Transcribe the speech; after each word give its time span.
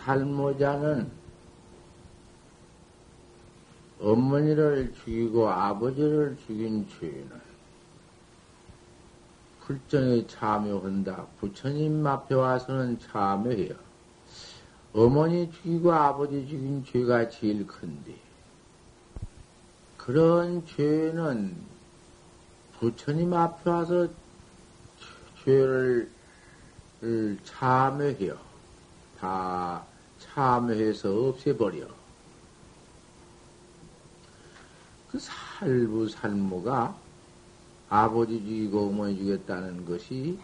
살모자는 0.05 1.11
어머니를 4.01 4.93
죽이고 4.93 5.49
아버지를 5.49 6.37
죽인 6.47 6.87
죄는 6.89 7.43
불정에 9.61 10.27
참여한다. 10.27 11.27
부처님 11.41 12.07
앞에 12.07 12.35
와서는 12.35 12.99
참여해요. 13.01 13.75
어머니 14.93 15.51
죽이고 15.51 15.91
아버지 15.91 16.47
죽인 16.47 16.85
죄가 16.85 17.31
제일 17.31 17.67
큰데, 17.67 18.15
그런 19.97 20.67
죄는 20.67 21.57
부처님 22.79 23.33
앞에 23.33 23.71
와서 23.71 24.09
죄를 25.43 26.11
참여해요. 27.45 28.37
다 29.19 29.83
참여해서 30.27 31.29
없애버려. 31.29 31.87
그 35.11 35.19
살부 35.19 36.09
살모가 36.09 36.97
아버지 37.89 38.39
죽이고 38.41 38.89
어머니 38.89 39.17
죽였다는 39.19 39.85
것이 39.85 40.39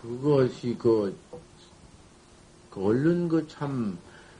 그것이 0.00 0.76
그, 0.78 1.16
그 2.70 2.84
얼른 2.84 3.28
그 3.28 3.46
참 3.48 3.98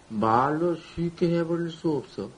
말로 0.09 0.77
쉽게 0.77 1.39
해버릴 1.39 1.71
수 1.71 1.91
없어. 1.91 2.29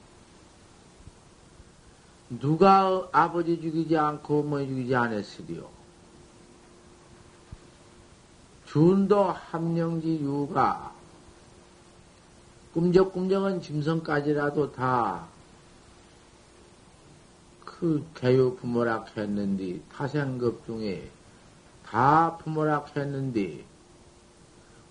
누가 2.29 3.07
아버지 3.11 3.59
죽이지 3.59 3.97
않고 3.97 4.39
어머니 4.39 4.67
죽이지 4.67 4.95
않았으리요. 4.95 5.74
준도 8.75 9.31
함령지 9.31 10.19
유가 10.19 10.91
꿈적꿈적한 12.73 13.61
짐승까지라도 13.61 14.73
다 14.73 15.25
그 17.63 18.05
개요 18.15 18.55
부모락 18.55 19.15
했는데 19.15 19.79
타생급 19.93 20.65
중에 20.65 21.09
다 21.85 22.35
부모락 22.37 22.97
했는데 22.97 23.63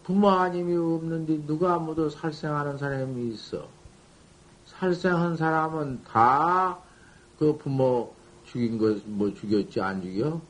부모 0.03 0.31
아님이 0.31 0.77
없는데 0.77 1.47
누가 1.47 1.79
모두 1.79 2.09
살생하는 2.09 2.79
사람이 2.79 3.35
있어. 3.35 3.69
살생한 4.65 5.37
사람은 5.37 6.05
다 6.05 6.79
그 7.39 7.59
부모 7.59 8.15
죽인 8.47 8.79
것 8.79 9.03
뭐 9.05 9.35
죽였지 9.35 9.83
안 9.83 10.01
죽여? 10.01 10.41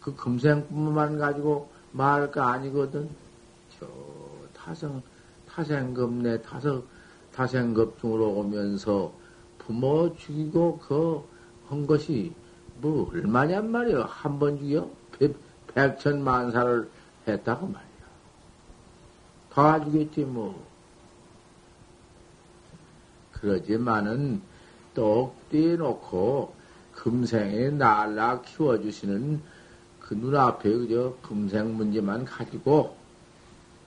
그 0.00 0.14
금생 0.14 0.68
부모만 0.68 1.18
가지고 1.18 1.73
말할 1.94 2.30
거 2.30 2.42
아니거든. 2.42 3.08
저 3.78 3.86
타생, 4.52 5.02
타생급 5.48 6.12
내 6.14 6.42
타석, 6.42 6.86
타생급 7.34 7.98
중으로 8.00 8.28
오면서 8.30 9.12
부모 9.58 10.14
죽이고 10.16 10.78
그 10.78 11.34
한 11.68 11.86
것이 11.86 12.32
뭐 12.80 13.08
얼마냔 13.10 13.70
말이야. 13.70 14.04
한 14.04 14.38
번 14.38 14.58
죽여? 14.58 14.88
백, 15.12 15.34
백천 15.68 16.22
만사를 16.22 16.88
했다고 17.26 17.66
말이야. 17.66 18.04
다 19.50 19.84
죽였지 19.84 20.24
뭐. 20.24 20.66
그러지만은 23.32 24.42
똑띠 24.94 25.76
놓고 25.76 26.54
금생에 26.94 27.70
날라 27.70 28.42
키워주시는 28.42 29.42
그 30.06 30.12
눈앞에 30.12 30.70
그저 30.70 31.16
금생 31.22 31.78
문제만 31.78 32.26
가지고 32.26 32.94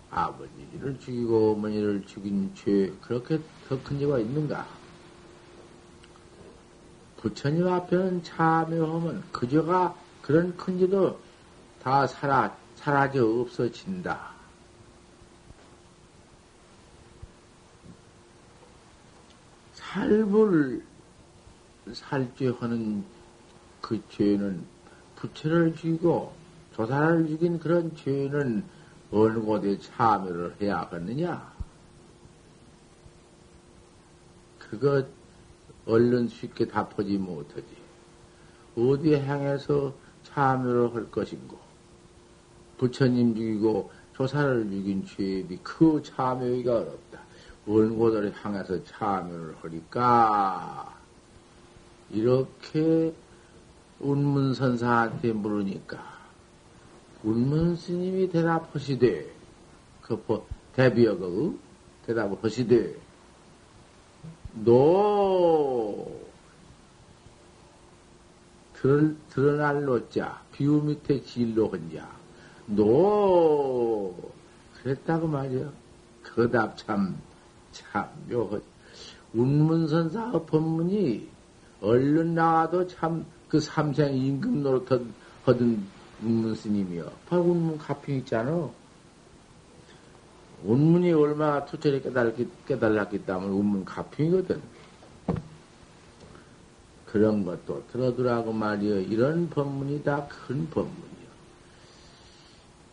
아버지를 0.09 0.99
죽이고 0.99 1.51
어머니를 1.51 2.07
죽인 2.07 2.51
죄 2.55 2.91
그렇게 3.01 3.39
더 3.69 3.77
큰 3.83 3.99
죄가 3.99 4.17
있는가? 4.17 4.67
부처님 7.17 7.67
앞에는 7.67 8.23
참여하면 8.23 9.25
그 9.31 9.47
죄가 9.47 9.95
그런 10.23 10.57
큰 10.57 10.79
죄도 10.79 11.19
다 11.83 12.07
사라, 12.07 12.55
사라져 12.75 13.23
없어진다. 13.23 14.31
살불 19.73 20.83
살죄하는 21.93 23.05
그 23.81 24.01
죄는 24.09 24.76
부처를 25.17 25.75
죽이고 25.75 26.33
조사를 26.75 27.27
죽인 27.27 27.59
그런 27.59 27.95
죄는 27.95 28.63
어느 29.11 29.39
곳에 29.39 29.79
참여를 29.79 30.55
해야 30.61 30.81
하겠느냐? 30.81 31.53
그거 34.59 35.03
얼른 35.85 36.27
쉽게 36.27 36.67
답하지 36.67 37.17
못하지. 37.17 37.65
어디 38.75 39.15
향해서 39.15 39.93
참여를 40.23 40.93
할 40.93 41.09
것인고, 41.09 41.57
부처님 42.77 43.33
죽이고 43.33 43.89
조사를 44.13 44.69
죽인 44.69 45.05
죄비 45.05 45.59
그 45.63 46.01
참여가 46.03 46.75
어렵다. 46.75 47.21
어느 47.67 47.89
곳을 47.93 48.33
향해서 48.35 48.83
참여를 48.83 49.55
하니까, 49.61 50.95
이렇게 52.11 53.13
운문선사한테 53.99 55.33
물으니까 55.33 56.17
운문스님이 57.23 58.29
대답하시되 58.29 59.31
그 60.01 60.43
대비어가 60.73 61.25
대답을 62.05 62.37
하시되 62.41 62.95
너 64.63 66.07
드러, 68.73 69.11
드러날 69.29 69.83
노자 69.83 70.41
비우 70.51 70.81
밑에 70.81 71.21
진로 71.23 71.67
혼자 71.67 72.07
너 72.67 74.13
그랬다고 74.81 75.27
말이야 75.27 75.71
그답 76.23 76.77
참참 76.77 78.09
묘하 78.29 78.59
운문선사의 79.33 80.45
법문이 80.45 81.29
얼른 81.81 82.35
나와도 82.35 82.87
참 82.87 83.25
그 83.49 83.59
삼생 83.59 84.15
임금 84.15 84.63
노릇 84.63 84.91
하던 85.45 85.87
운문 86.21 86.55
스님이요. 86.55 87.11
바로 87.27 87.43
운문 87.43 87.77
가평 87.77 88.15
있잖아. 88.15 88.69
운문이 90.63 91.13
얼마나 91.13 91.63
투철히 91.65 92.01
깨달았기, 92.01 92.49
깨달았기 92.67 93.25
때문에 93.25 93.47
운문 93.47 93.85
가평이거든. 93.85 94.61
그런 97.05 97.45
것도 97.45 97.85
들어두라고 97.91 98.51
말이여. 98.51 99.01
이런 99.01 99.49
법문이 99.49 100.03
다 100.03 100.27
큰 100.27 100.69
법문이요. 100.69 101.07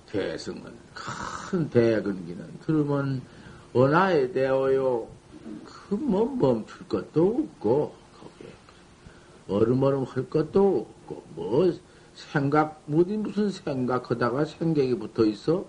대승은 0.06 0.62
큰 0.94 1.68
대근기는 1.70 2.60
들으면 2.64 3.20
언하에 3.72 4.30
대어요. 4.30 5.08
그뭐 5.64 6.36
멈출 6.36 6.86
것도 6.88 7.48
없고 7.48 8.03
얼음얼음 9.49 10.05
할 10.05 10.29
것도 10.31 10.87
없고 11.06 11.23
뭐 11.35 11.73
생각 12.14 12.82
뭐지 12.87 13.17
무슨 13.17 13.50
생각하다가 13.50 14.44
생각이 14.44 14.99
붙어 14.99 15.25
있어 15.25 15.67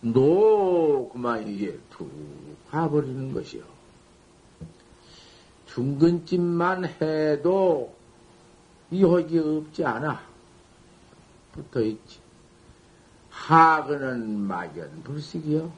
노 0.00 1.08
그만 1.08 1.46
이게 1.48 1.78
툭 1.90 2.10
가버리는 2.70 3.32
것이요. 3.32 3.62
중근집만 5.66 6.84
해도 6.84 7.94
이혹이 8.90 9.38
없지 9.38 9.84
않아 9.84 10.20
붙어 11.52 11.80
있지. 11.80 12.20
하근은 13.30 14.40
막연 14.40 15.02
불식이요. 15.04 15.70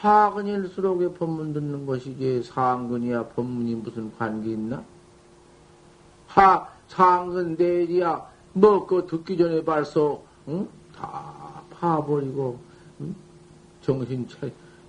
하근일수록에 0.00 1.12
법문 1.12 1.52
듣는 1.52 1.84
것이지 1.84 2.42
상근이야 2.42 3.28
법문이 3.28 3.74
무슨 3.76 4.10
관계 4.16 4.52
있나? 4.52 4.82
하 6.26 6.66
상근 6.88 7.56
대리야 7.56 8.26
뭐그 8.54 9.06
듣기 9.06 9.36
전에 9.36 9.62
벌써 9.62 10.22
응? 10.48 10.66
다 10.96 11.62
파버리고 11.70 12.58
응? 13.00 13.14
정신 13.82 14.26
차 14.26 14.48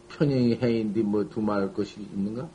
편행이 0.09 0.59
해인디 0.61 1.01
뭐 1.03 1.27
두말 1.27 1.73
것이 1.73 1.99
있는가? 1.99 2.47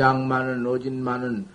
양만은 0.00 0.66
어진만은 0.66 1.46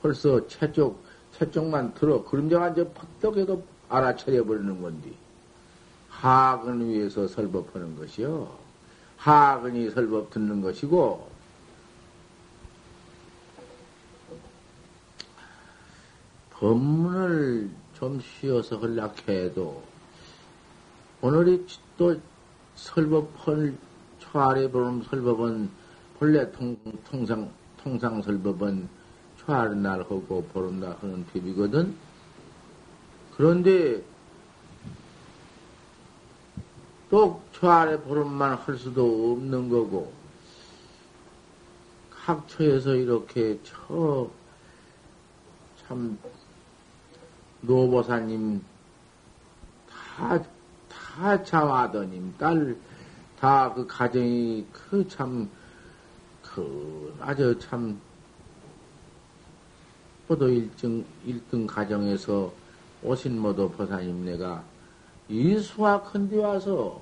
벌써 0.00 0.46
채쪽 0.46 1.02
채쪽만 1.32 1.94
들어 1.94 2.22
그림자만 2.22 2.76
저 2.76 2.88
퍼덕해도 2.88 3.64
알아차려 3.88 4.44
버리는 4.44 4.80
건데 4.80 5.10
하근 6.12 6.88
위해서 6.88 7.26
설법하는 7.26 7.96
것이요. 7.96 8.56
하근이 9.16 9.90
설법 9.90 10.30
듣는 10.30 10.60
것이고, 10.60 11.30
법문을 16.50 17.70
좀 17.94 18.20
쉬어서 18.20 18.76
흘락해도, 18.76 19.82
오늘이 21.22 21.66
또 21.96 22.20
설법을, 22.76 23.76
초아래 24.20 24.70
보는 24.70 25.02
설법은, 25.02 25.70
본래 26.18 26.52
통, 26.52 26.76
통상, 27.04 27.50
통상 27.82 28.22
설법은 28.22 28.88
초아래 29.38 29.74
날 29.74 30.00
하고 30.00 30.44
보름 30.52 30.78
날 30.78 30.96
하는 31.00 31.24
법이거든? 31.26 31.96
그런데, 33.36 34.04
또 37.12 37.42
초안에 37.52 38.00
보름만 38.00 38.54
할 38.54 38.78
수도 38.78 39.32
없는 39.32 39.68
거고, 39.68 40.10
각처에서 42.10 42.94
이렇게 42.94 43.60
저, 43.62 44.30
참, 45.86 46.18
노보사님 47.60 48.64
다, 49.90 50.42
다 50.88 51.44
자와더님, 51.44 52.34
딸, 52.38 52.74
다 53.38 53.74
그 53.74 53.86
가정이 53.86 54.66
그 54.72 55.06
참, 55.06 55.50
그, 56.42 57.14
아주 57.20 57.58
참, 57.58 58.00
포도 60.26 60.48
일등, 60.48 61.04
일등 61.26 61.66
가정에서 61.66 62.50
오신 63.02 63.38
모도 63.38 63.68
보사님 63.68 64.24
내가 64.24 64.64
이 65.32 65.58
수학한 65.58 66.28
데 66.28 66.36
와서, 66.36 67.00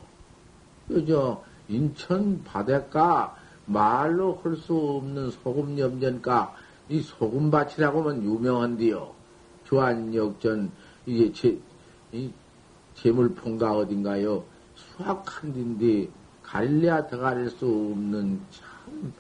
그저, 0.86 1.42
인천 1.68 2.44
바닷가 2.44 3.36
말로 3.66 4.40
할 4.44 4.56
수 4.56 4.72
없는 4.72 5.32
소금 5.32 5.76
염전가, 5.76 6.54
이 6.88 7.00
소금밭이라고 7.00 8.02
하면 8.02 8.22
유명한데요. 8.22 9.12
조안역전, 9.64 10.70
이게 11.06 11.32
제, 11.32 11.58
이 12.12 12.30
재물fon가 12.94 13.76
어딘가요? 13.76 14.44
수학한 14.76 15.52
데인데, 15.52 16.08
갈래야 16.44 17.08
더 17.08 17.18
가릴 17.18 17.50
수 17.50 17.66
없는 17.66 18.40
참, 18.52 19.12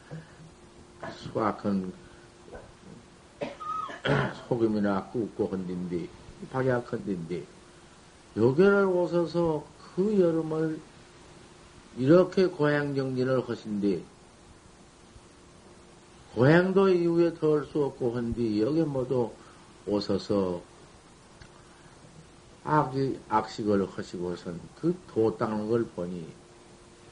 수학한 1.10 1.92
소금이나 4.46 5.02
굽고 5.06 5.48
한 5.48 5.66
데인데, 5.66 6.08
박약한 6.52 7.04
데인데, 7.04 7.44
여기를 8.36 8.86
오셔서 8.86 9.64
그 9.94 10.18
여름을 10.20 10.80
이렇게 11.98 12.46
고향 12.46 12.94
정진을 12.94 13.48
하신데, 13.48 14.02
고향도 16.34 16.88
이후에 16.90 17.34
더할수 17.34 17.84
없고 17.84 18.16
한디, 18.16 18.60
여기 18.62 18.82
모두 18.82 19.30
오셔서 19.86 20.62
악, 22.62 22.92
악식을 23.28 23.88
하시고선 23.90 24.60
그 24.80 24.94
도 25.12 25.36
닦는 25.36 25.68
걸 25.68 25.84
보니, 25.86 26.26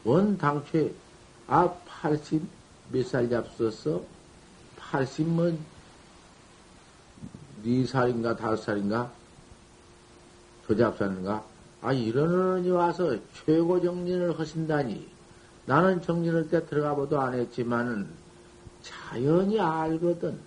원 0.05 0.39
당초에, 0.39 0.93
아, 1.49 1.69
80 1.87 2.43
몇 2.93 3.05
살 3.05 3.29
잡수었어? 3.29 4.01
80은 4.79 5.59
4살인가 7.65 8.37
5살인가? 8.39 9.11
도잡사는가? 10.69 11.45
아, 11.81 11.93
이런 11.93 12.29
어른이 12.29 12.71
와서 12.71 13.17
최고 13.45 13.81
정진을 13.81 14.39
하신다니. 14.39 15.09
나는 15.67 16.01
정진할 16.03 16.49
때 16.49 16.65
들어가 16.67 16.95
보도 16.95 17.21
안 17.21 17.35
했지만은 17.35 18.09
자연히 18.83 19.61
알거든. 19.61 20.39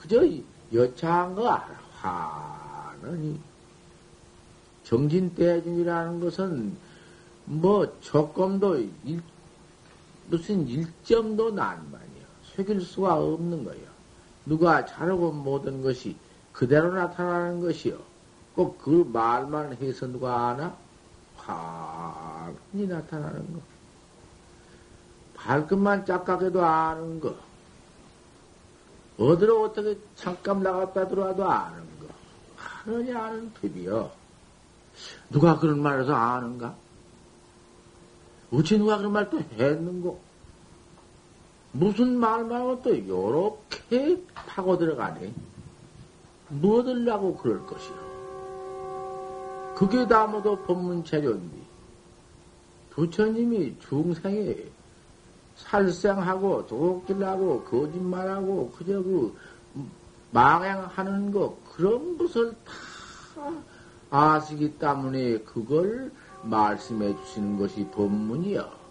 그저 0.00 0.22
여차한 0.72 1.34
거 1.34 1.48
알아. 1.48 1.84
화는 2.00 3.38
정진 4.84 5.34
대중이라는 5.34 6.20
것은 6.20 6.76
뭐 7.46 8.00
조금도 8.00 8.78
일, 9.04 9.22
무슨 10.28 10.66
일점도 10.68 11.52
난 11.52 11.78
말이야. 11.90 12.26
속일 12.42 12.80
수가 12.80 13.16
없는 13.16 13.64
거야. 13.64 13.76
누가 14.46 14.84
잘하고 14.84 15.32
모든 15.32 15.82
것이 15.82 16.16
그대로 16.52 16.92
나타나는 16.92 17.60
것이요. 17.60 17.98
꼭 18.54 18.78
그 18.78 19.08
말만 19.12 19.76
해서 19.80 20.06
누가 20.06 20.48
아나? 20.50 20.76
환히 21.36 22.86
나타나는 22.86 23.52
거. 23.52 23.60
발끝만 25.34 26.06
짝각해도 26.06 26.64
아는 26.64 27.20
거. 27.20 27.34
어디로 29.18 29.64
어떻게 29.64 29.98
잠깐 30.16 30.62
나갔다 30.62 31.08
들어와도 31.08 31.48
아는 31.50 31.78
거. 32.00 32.06
하느니 32.56 33.12
아는 33.12 33.52
법이요. 33.54 34.10
누가 35.30 35.58
그런 35.58 35.82
말해서 35.82 36.14
아는가? 36.14 36.74
어찌 38.52 38.78
누가 38.78 38.96
그런 38.98 39.12
말 39.12 39.28
또 39.30 39.40
했는고? 39.40 40.20
무슨 41.72 42.16
말만 42.18 42.60
하고 42.60 42.82
또 42.82 42.96
요렇게 43.06 44.22
파고 44.34 44.78
들어가네. 44.78 45.32
뭐 46.48 46.84
들라고 46.84 47.36
그럴 47.36 47.66
것이요. 47.66 48.13
그게 49.74 50.06
다 50.06 50.26
모두 50.26 50.56
법문 50.66 51.04
재료인데, 51.04 51.56
부처님이 52.90 53.76
중생에 53.80 54.56
살생하고 55.56 56.66
도둑질하고 56.66 57.64
거짓말하고 57.64 58.70
그저 58.76 59.02
그 59.02 59.36
망행하는 60.30 61.30
거 61.32 61.56
그런 61.76 62.18
것을 62.18 62.54
다 62.64 63.52
아시기 64.10 64.78
때문에 64.78 65.38
그걸 65.38 66.12
말씀해 66.42 67.16
주시는 67.16 67.58
것이 67.58 67.86
법문이요. 67.90 68.84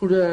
그래. 0.00 0.26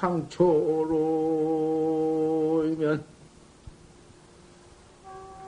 방초로이면 0.00 1.16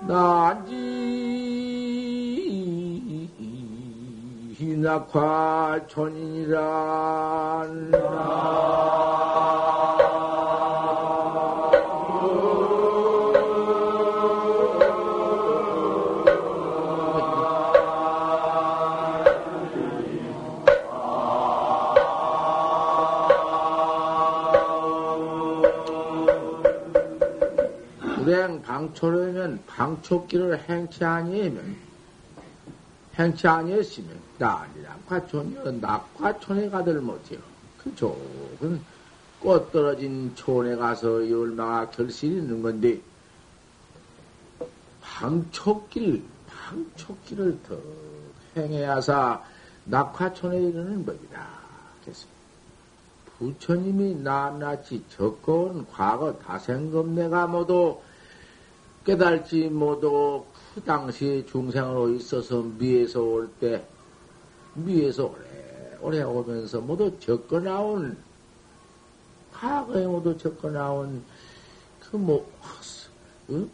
나지 0.06 0.88
낙화천이란 4.80 5.88
방초기를 29.98 30.68
행치 30.68 31.04
아니하면 31.04 31.76
행치 33.14 33.48
아니했으면 33.48 34.10
난이라 34.38 34.96
과촌이여 35.08 35.72
낙과촌에 35.80 36.70
가들 36.70 37.00
못해요. 37.00 37.40
그 37.78 37.94
좁은 37.94 38.80
꽃 39.40 39.72
떨어진 39.72 40.34
촌에 40.34 40.76
가서 40.76 41.14
얼마나 41.14 41.88
결실이 41.90 42.36
있는 42.36 42.62
건데 42.62 43.00
방초길 45.02 46.22
방초길을 46.48 47.58
더 47.64 47.76
행해야사 48.56 49.42
낙화촌에 49.84 50.60
이르는 50.60 51.04
법이다. 51.04 51.46
그래서 52.02 52.26
부처님이 53.38 54.16
낱낱이 54.16 55.04
적어온 55.08 55.86
과거 55.90 56.36
다생검내가 56.38 57.46
모두 57.46 58.00
깨달지 59.08 59.70
모두 59.70 60.44
그 60.74 60.82
당시 60.82 61.42
중생으로 61.48 62.10
있어서 62.10 62.60
미에서 62.60 63.22
올 63.22 63.48
때, 63.58 63.82
미에서 64.74 65.24
오래, 65.24 65.96
오래 66.02 66.22
오면서 66.22 66.82
모두 66.82 67.18
적어 67.18 67.58
나온, 67.58 68.18
과거에 69.50 70.06
모두 70.06 70.36
적어 70.36 70.68
나온 70.70 71.24
그 72.00 72.16
뭐, 72.18 72.46
응? 73.48 73.70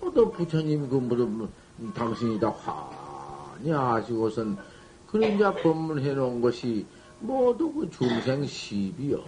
모두 0.00 0.30
부처님 0.30 0.88
그 0.88 0.94
모두 0.94 1.46
당신이 1.94 2.40
다 2.40 2.48
화냐 2.48 3.78
하시고선 3.78 4.56
그런 5.08 5.38
자 5.38 5.52
법문해 5.52 6.14
놓은 6.14 6.40
것이 6.40 6.86
모두 7.20 7.70
그 7.70 7.90
중생 7.90 8.46
시비요. 8.46 9.22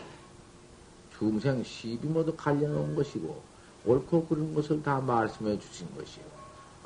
중생 1.18 1.62
시비 1.62 2.08
모두 2.08 2.34
갈려 2.34 2.66
놓은 2.68 2.94
것이고, 2.94 3.52
옳고 3.84 4.26
그런 4.26 4.54
것을 4.54 4.82
다 4.82 5.00
말씀해 5.00 5.58
주신 5.58 5.86
것이요. 5.96 6.24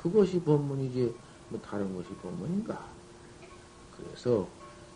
그것이 0.01 0.39
법문이지, 0.41 1.13
뭐 1.49 1.59
다른 1.61 1.95
것이 1.95 2.09
법문인가. 2.21 2.79
그래서 3.95 4.47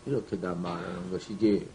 이렇게 0.06 0.38
다 0.38 0.54
말하는 0.54 1.10
것이지, 1.10 1.66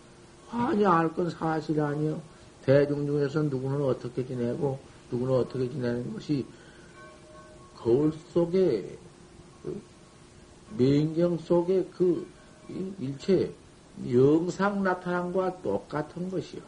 화냐 0.47 0.91
할건 0.91 1.29
사실 1.29 1.79
아니요. 1.79 2.21
대중 2.63 3.05
중에서 3.05 3.43
누구는 3.43 3.83
어떻게 3.83 4.25
지내고, 4.25 4.79
누구는 5.11 5.35
어떻게 5.35 5.69
지내는 5.69 6.13
것이 6.13 6.45
거울 7.75 8.11
속에, 8.33 8.97
그 9.63 9.81
맹경 10.77 11.37
속에 11.37 11.87
그 11.95 12.27
일체 12.99 13.51
영상 14.11 14.83
나타난 14.83 15.33
것과 15.33 15.61
똑같은 15.61 16.29
것이요. 16.29 16.61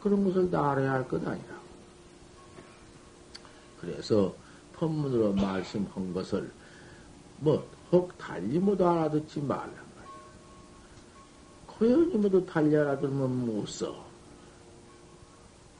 그런 0.00 0.24
것을 0.24 0.50
다 0.50 0.72
알아야 0.72 0.92
할 0.92 1.08
것 1.08 1.26
아니라. 1.26 1.55
그래서 3.86 4.34
법문으로 4.74 5.32
말씀한 5.34 6.12
것을 6.12 6.50
뭐 7.38 7.76
혹 7.90 8.16
달리 8.18 8.58
모두 8.58 8.86
알아듣지 8.86 9.40
말란 9.42 9.70
말이야. 9.70 10.14
고연히 11.66 12.16
모두 12.16 12.44
달리 12.44 12.76
알아들으면 12.76 13.46
못 13.46 13.66
써. 13.68 14.04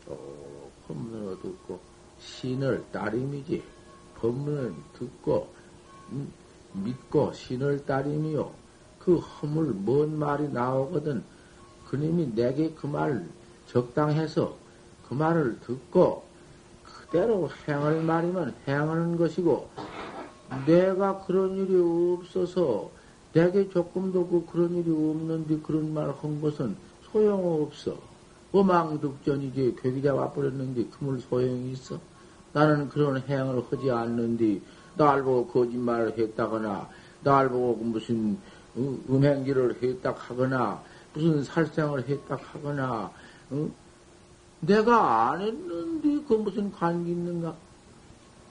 또 0.07 0.71
법문으로 0.87 1.41
듣고 1.41 1.81
신을 2.21 2.85
따림이지. 2.93 3.63
법문을 4.19 4.75
듣고 4.93 5.53
음, 6.13 6.33
믿고 6.73 7.33
신을 7.33 7.85
따림이요. 7.85 8.53
그 9.01 9.17
허물 9.19 9.73
뭔 9.73 10.17
말이 10.19 10.49
나오거든 10.49 11.25
그님이 11.89 12.35
내게 12.35 12.71
그 12.73 12.87
말 12.87 13.29
적당해서 13.67 14.57
그 15.09 15.15
말을 15.15 15.59
듣고 15.61 16.25
그대로 17.11 17.49
행할 17.69 18.03
말이면 18.03 18.55
행하는 18.67 19.17
것이고 19.17 19.69
내가 20.67 21.25
그런 21.25 21.57
일이 21.57 21.77
없어서 21.77 22.91
내게 23.33 23.69
조금도 23.69 24.27
그 24.29 24.47
그런 24.51 24.75
일이 24.75 24.91
없는데 24.91 25.59
그런 25.63 25.93
말 25.93 26.11
한 26.11 26.41
것은 26.41 26.77
소용없어. 27.13 27.97
어망득전이지 28.53 29.77
괴기자 29.83 30.15
와버렸는데 30.15 30.87
그물 30.91 31.21
소용이 31.21 31.73
있어? 31.73 31.99
나는 32.53 32.89
그런 32.89 33.19
행을 33.29 33.63
하지 33.71 33.91
않는데 33.91 34.61
날 34.97 35.23
보고 35.23 35.47
거짓말을 35.49 36.17
했다거나 36.17 36.89
날 37.23 37.49
보고 37.51 37.75
무슨 37.75 38.39
음행기를 38.77 39.77
했다 39.83 40.13
하거나 40.17 40.81
무슨 41.13 41.43
살생을 41.45 42.09
했다 42.09 42.37
하거나 42.41 43.11
응? 43.53 43.71
내가 44.61 45.31
안 45.31 45.41
했는데 45.41 46.25
그 46.27 46.35
무슨 46.35 46.73
관계 46.73 47.11
있는가? 47.11 47.55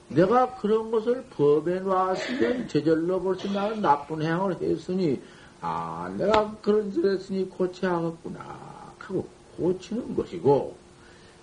내가 0.08 0.54
그런 0.56 0.90
것을 0.90 1.24
법에 1.30 1.80
놨으면 1.80 2.68
제절로 2.68 3.20
벌써 3.20 3.50
나는 3.52 3.82
나쁜 3.82 4.22
행을 4.22 4.60
했으니 4.60 5.20
아 5.60 6.12
내가 6.16 6.54
그런 6.62 6.92
짓을 6.92 7.14
했으니 7.14 7.48
고쳐야겠구나 7.48 8.76
하고 8.98 9.26
고치는 9.56 10.14
것이고 10.14 10.76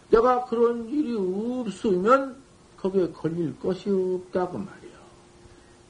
내가 0.10 0.46
그런 0.46 0.88
일이 0.90 1.16
없으면 1.16 2.36
거기에 2.78 3.12
걸릴 3.12 3.58
것이 3.60 3.90
없다고 3.90 4.58
말이야. 4.58 4.94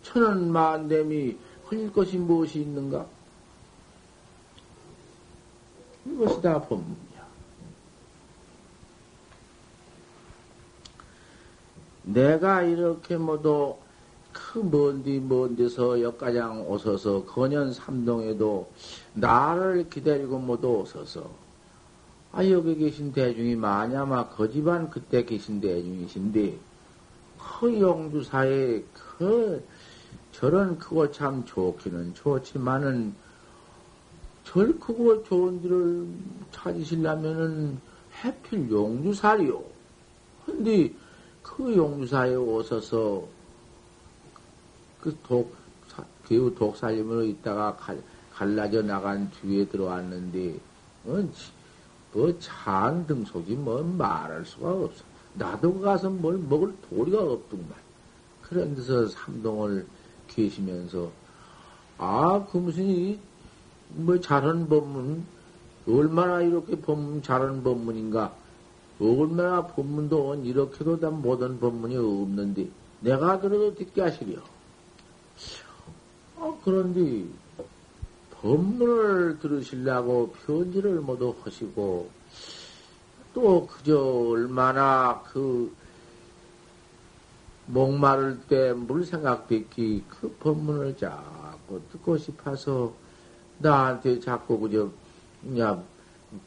천원 0.04 0.52
만dem이 0.52 1.36
흘릴 1.66 1.92
것이 1.92 2.18
무엇이 2.18 2.62
있는가? 2.62 3.06
이것이 6.06 6.42
다 6.42 6.62
법문이야. 6.62 7.28
내가 12.04 12.64
이렇게 12.64 13.18
모두 13.18 13.76
그 14.32 14.60
먼디 14.60 15.20
먼 15.20 15.56
데서 15.56 16.02
역가장 16.02 16.70
오셔서 16.70 17.24
건현 17.26 17.72
삼동에도 17.72 18.70
나를 19.14 19.90
기다리고 19.90 20.40
모두 20.40 20.80
오셔서 20.80 21.30
아 22.32 22.50
여기 22.50 22.76
계신 22.76 23.14
대중이 23.14 23.56
마냐마 23.56 24.28
거지반 24.30 24.90
그때 24.90 25.24
계신 25.24 25.62
대중이신데 25.62 26.58
그 27.38 27.80
용주사에 27.80 28.84
그 28.94 29.64
절은 30.32 30.80
크고 30.80 31.12
참 31.12 31.46
좋기는 31.46 32.16
좋지만은 32.16 33.14
절 34.44 34.80
크고 34.80 35.24
좋은 35.24 35.62
데를 35.62 36.08
찾으시려면은 36.52 37.78
해필 38.24 38.70
용주사리요. 38.70 39.64
근데 40.46 40.92
그 41.44 41.76
용주사에 41.76 42.36
오셔서 42.36 43.24
그 45.02 45.16
독, 45.24 45.54
개우 46.26 46.56
독살림으로 46.56 47.26
있다가 47.26 47.76
갈, 47.76 48.02
갈라져 48.34 48.82
나간 48.82 49.30
뒤에 49.30 49.68
들어왔는데, 49.68 50.58
어, 51.06 51.30
뭐, 52.14 52.40
찬등속이 52.40 53.56
뭐 53.56 53.84
말할 53.84 54.46
수가 54.46 54.72
없어. 54.72 55.04
나도 55.34 55.82
가서 55.82 56.10
뭘 56.10 56.38
먹을 56.38 56.74
도리가 56.90 57.22
없더만. 57.22 57.68
그런 58.42 58.76
데서 58.76 59.08
삼동을 59.08 59.86
계시면서 60.28 61.12
아, 61.98 62.46
그 62.52 62.58
무슨 62.58 62.86
이, 62.86 63.20
뭐 63.90 64.20
잘하는 64.20 64.68
법문, 64.68 65.24
얼마나 65.88 66.42
이렇게 66.42 66.80
법문 66.80 67.22
잘하는 67.22 67.64
법문인가? 67.64 68.34
얼마나 69.00 69.66
법문도 69.68 70.42
이렇게도 70.44 71.00
다 71.00 71.10
못한 71.10 71.60
법문이 71.60 71.98
없는데, 71.98 72.70
내가 73.02 73.40
들어도 73.40 73.76
듣게 73.76 74.02
하시려. 74.02 74.42
아, 76.40 76.54
그런데, 76.64 77.26
법문을 78.42 79.40
들으시려고 79.40 80.32
편지를 80.46 81.02
모두 81.02 81.34
하시고, 81.44 82.10
또 83.34 83.66
그저 83.66 84.00
얼마나 84.00 85.24
그 85.32 85.74
목마를 87.66 88.42
때 88.48 88.74
물 88.74 89.06
생각 89.06 89.48
듣기 89.48 90.04
그 90.10 90.30
법문을 90.40 90.98
자꾸 90.98 91.82
듣고 91.92 92.18
싶어서 92.18 92.94
나한테 93.58 94.20
자꾸 94.20 94.60
그저 94.60 94.90
그냥 95.42 95.84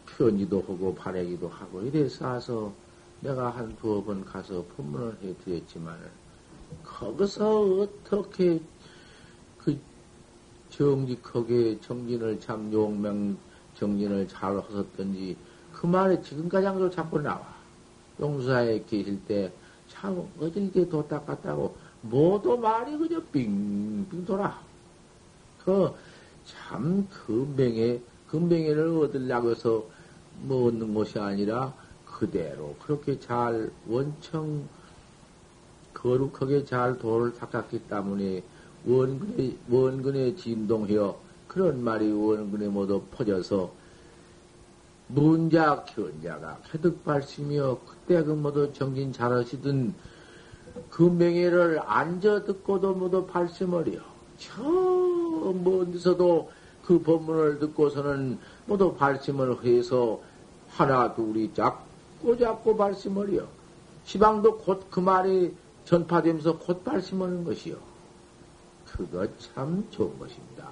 편지도 0.06 0.60
하고 0.60 0.94
바래기도 0.94 1.48
하고 1.48 1.82
이래서 1.82 2.26
와서 2.26 2.72
내가 3.20 3.50
한 3.50 3.74
두어 3.76 4.02
번 4.02 4.24
가서 4.24 4.64
법문을 4.76 5.18
해드렸지만은 5.22 6.00
거기서 6.84 7.60
어떻게 7.60 8.60
그 9.58 9.78
정직하게 10.70 11.80
정진을 11.80 12.40
참 12.40 12.72
용맹 12.72 13.36
정진을 13.74 14.28
잘 14.28 14.56
하셨던지 14.56 15.36
그 15.72 15.86
말에 15.86 16.20
지금까지 16.22 16.66
항상 16.66 16.90
자꾸 16.90 17.20
나와. 17.20 17.54
용사에 18.18 18.82
계실 18.88 19.22
때 19.26 19.52
참, 19.88 20.26
어딜게 20.40 20.88
도딱 20.88 21.26
갔다고, 21.26 21.76
모두 22.00 22.56
말이 22.56 22.96
그저 22.96 23.20
빙빙 23.30 24.24
돌아. 24.24 24.58
그, 25.64 25.92
참, 26.46 27.06
금뱅에, 27.08 28.00
금뱅이를 28.30 28.88
얻으려고 28.98 29.50
해서 29.50 29.84
뭐 30.42 30.68
얻는 30.68 30.94
것이 30.94 31.18
아니라, 31.18 31.72
그대로 32.06 32.74
그렇게 32.82 33.20
잘 33.20 33.70
원청 33.86 34.68
거룩하게 35.92 36.64
잘 36.64 36.98
도를 36.98 37.34
닦았기 37.34 37.88
때문에 37.88 38.42
원근에, 38.86 39.56
원근에 39.68 40.36
진동하여 40.36 41.18
그런 41.48 41.82
말이 41.82 42.10
원근에 42.12 42.68
모두 42.68 43.02
퍼져서 43.10 43.70
문자 45.08 45.84
견자가 45.84 46.58
캐득 46.70 47.04
발심이여 47.04 47.80
그때 47.86 48.22
그 48.22 48.32
모두 48.32 48.72
정진 48.72 49.12
잘하시던 49.12 49.94
그 50.90 51.02
명예를 51.02 51.80
앉아 51.84 52.44
듣고도 52.44 52.94
모두 52.94 53.26
발심을이요. 53.26 54.00
저 54.38 54.62
먼데서도 54.62 56.50
그 56.86 57.00
법문을 57.00 57.58
듣고서는 57.58 58.38
모두 58.66 58.94
발심을 58.94 59.64
해서 59.64 60.20
하나 60.68 61.12
둘이 61.14 61.52
잡고 61.52 62.38
잡고 62.38 62.76
발심을이요. 62.76 63.48
시방도 64.04 64.58
곧 64.58 64.88
그 64.88 65.00
말이 65.00 65.52
전파되면서 65.84 66.58
곧 66.58 66.84
발심하는 66.84 67.42
것이요. 67.44 67.76
그거 68.86 69.26
참 69.38 69.84
좋은 69.90 70.16
것입니다. 70.18 70.68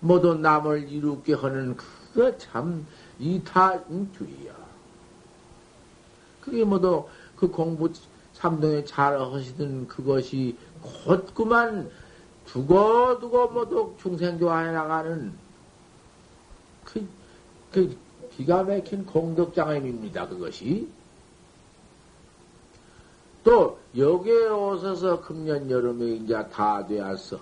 모두 0.00 0.34
남을 0.34 0.90
이롭게 0.90 1.34
하는 1.34 1.76
그거 1.76 2.36
참 2.38 2.86
이타주의야. 3.18 4.54
그게 6.40 6.64
모두 6.64 7.06
그 7.36 7.48
공부 7.48 7.90
삼동에 8.32 8.84
잘 8.84 9.18
하시던 9.18 9.88
그것이 9.88 10.56
곧 10.80 11.34
그만 11.34 11.90
두고두고 12.46 13.48
모두 13.48 13.94
중생교화해 14.00 14.72
나가는 14.72 15.32
그, 16.84 17.06
그 17.72 17.96
기가 18.36 18.62
막힌 18.62 19.04
공덕장애입니다. 19.06 20.28
그것이. 20.28 20.88
또 23.42 23.78
여기에 23.96 24.48
오셔서 24.48 25.22
금년 25.22 25.70
여름에 25.70 26.06
이제 26.16 26.34
다 26.50 26.84
되었어. 26.86 27.38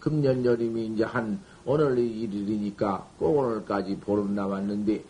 금년 0.00 0.44
여름이 0.44 0.86
이제 0.86 1.04
한 1.04 1.40
오늘 1.64 1.98
일일이니까 1.98 3.06
꼭 3.18 3.38
오늘까지 3.38 3.98
보름 3.98 4.34
남았는데 4.34 5.02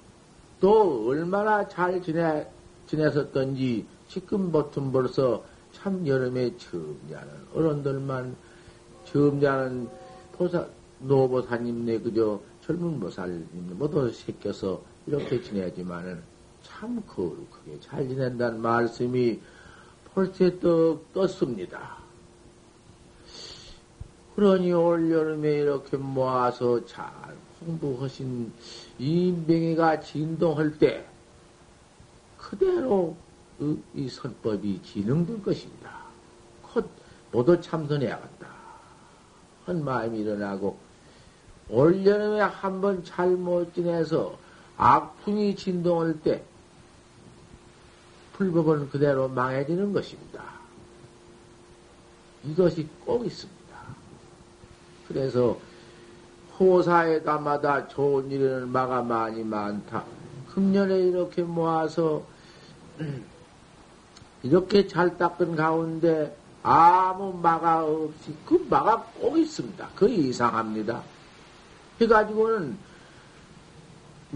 또 0.60 1.08
얼마나 1.08 1.68
잘 1.68 2.02
지내 2.02 2.48
지냈었던지 2.86 3.86
지금 4.08 4.50
버튼 4.50 4.90
벌써 4.90 5.44
참 5.72 6.06
여름에 6.06 6.56
점잖은 6.56 7.28
어른들만 7.54 8.34
점잖은 9.12 9.88
보사 10.32 10.66
노보사님네 11.00 12.00
그저 12.00 12.40
젊은 12.64 13.00
보살님 13.00 13.46
모두 13.78 14.10
새겨서 14.10 14.82
이렇게 15.06 15.42
지내지만은 15.42 16.20
참 16.62 17.02
거룩하게 17.06 17.80
잘 17.80 18.06
지낸다는 18.06 18.60
말씀이 18.60 19.40
벌써 20.12 20.50
떡 20.58 21.12
떴습니다. 21.14 21.96
그러니 24.34 24.72
올 24.72 25.10
여름에 25.10 25.60
이렇게 25.60 25.96
모아서 25.96 26.84
잘 26.86 27.08
공부하신 27.60 28.52
이 28.98 29.34
명예가 29.46 30.00
진동할 30.00 30.78
때 30.78 31.04
그대로 32.36 33.16
이 33.94 34.08
선법이 34.08 34.80
진흥될 34.82 35.42
것입니다. 35.42 35.98
곧 36.62 36.88
모두 37.32 37.60
참선해야겠다. 37.60 38.37
한 39.68 39.84
마음이 39.84 40.20
일어나고 40.20 40.78
올 41.68 42.04
여름에 42.06 42.40
한 42.40 42.80
번 42.80 43.04
잘못 43.04 43.74
지내서 43.74 44.38
악풍이 44.78 45.54
진동할 45.56 46.20
때 46.22 46.42
불법은 48.34 48.88
그대로 48.88 49.28
망해지는 49.28 49.92
것입니다. 49.92 50.42
이것이 52.44 52.88
꼭 53.04 53.26
있습니다. 53.26 53.58
그래서 55.08 55.58
호사에다마다 56.58 57.88
좋은 57.88 58.30
일은 58.30 58.68
마가 58.68 59.02
많이 59.02 59.42
많다. 59.42 60.04
금년에 60.54 60.98
이렇게 60.98 61.42
모아서 61.42 62.24
이렇게 64.42 64.86
잘 64.86 65.18
닦은 65.18 65.56
가운데 65.56 66.37
아무 66.70 67.32
마가 67.32 67.86
없이 67.86 68.34
그 68.44 68.66
마가 68.68 69.02
꼭 69.18 69.38
있습니다. 69.38 69.88
그 69.94 70.06
이상합니다. 70.06 71.02
해가지고는 71.98 72.76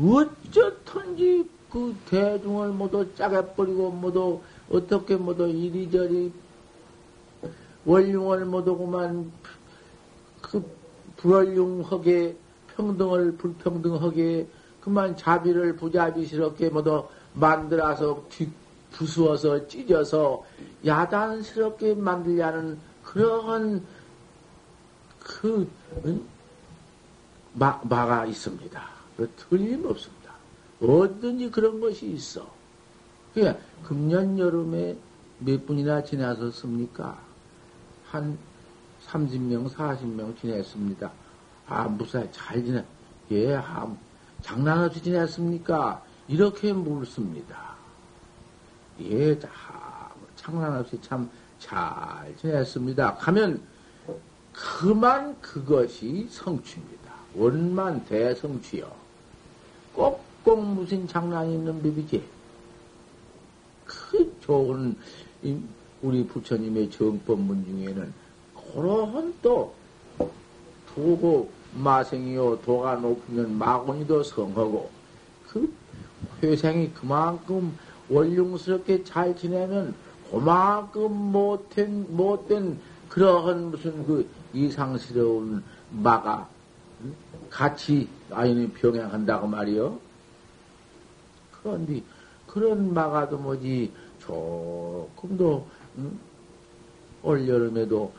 어쩌든지 0.01 1.47
그 1.71 1.95
대중을 2.09 2.71
모두 2.71 3.15
짜게 3.15 3.55
버리고 3.55 3.91
모두 3.91 4.41
어떻게 4.71 5.17
모두 5.17 5.47
이리저리 5.47 6.33
원흉을 7.85 8.47
모두 8.47 8.79
그만 8.79 9.31
그 10.41 10.65
불원흉하게 11.19 12.35
평등을 12.75 13.37
불평등하게 13.37 14.47
그만 14.81 15.15
자비를 15.19 15.77
부자비스럽게 15.77 16.71
모두 16.71 17.07
만들어서 17.35 18.23
뒤, 18.31 18.49
부수어서 18.93 19.67
찢어서 19.69 20.45
야단스럽게 20.85 21.95
만들려는 21.95 22.79
그러한 23.05 23.85
그 25.21 25.71
마, 27.55 27.81
마가 27.85 28.27
있습니다. 28.27 28.89
그 29.17 29.31
틀림없습니다. 29.37 30.33
어든지 30.81 31.51
그런 31.51 31.81
것이 31.81 32.07
있어. 32.07 32.47
그러니까 33.35 33.63
금년 33.85 34.39
여름에 34.39 34.97
몇 35.39 35.67
분이나 35.67 36.03
지나섰습니까? 36.03 37.19
한 38.11 38.39
30명, 39.07 39.69
40명 39.71 40.39
지냈습니다. 40.41 41.11
아, 41.69 41.85
무사히 41.89 42.29
잘 42.33 42.65
지내. 42.65 42.85
예, 43.31 43.55
아, 43.55 43.95
장난 44.43 44.85
없이 44.85 45.03
지냈습니까? 45.03 46.03
이렇게 46.29 46.73
묻습니다. 46.73 47.72
예, 49.11 49.39
장난 50.37 50.79
없이 50.79 50.99
참 51.03 51.29
잘 51.63 52.35
지냈습니다. 52.41 53.15
가면 53.15 53.63
그만 54.53 55.41
그것이 55.41 56.27
성취입니다. 56.29 57.13
원만 57.35 58.05
대성취요. 58.05 58.91
꼭꼭 59.95 60.65
무슨 60.65 61.07
장난이 61.07 61.55
있는 61.55 61.81
법이지. 61.83 62.23
그 63.87 64.37
좋은 64.41 64.97
우리 66.03 66.27
부처님의 66.27 66.91
정법문 66.91 67.65
중에는 67.65 68.13
그러한 68.75 69.35
또 69.41 69.73
도고 70.95 71.51
마생이요 71.75 72.61
도가 72.63 72.97
높으면 72.97 73.57
마곤이도 73.57 74.23
성하고 74.25 74.91
그 75.49 75.73
회생이 76.43 76.93
그만큼 76.93 77.77
원룡스럽게 78.13 79.05
잘 79.05 79.37
지내면 79.37 79.95
그만큼 80.31 81.33
못된 81.33 82.15
못된 82.15 82.79
그러한 83.09 83.71
무슨 83.71 84.07
그 84.07 84.29
이상스러운 84.53 85.63
마가 85.91 86.49
같이 87.51 88.09
아이는 88.31 88.73
병행한다고 88.73 89.47
말이요. 89.47 89.99
그런데 91.63 92.03
그런 92.47 92.93
마가도 92.95 93.39
뭐지 93.39 93.93
조금도 94.21 95.67
응? 95.99 96.19
올 97.23 97.49
여름에도 97.49 98.13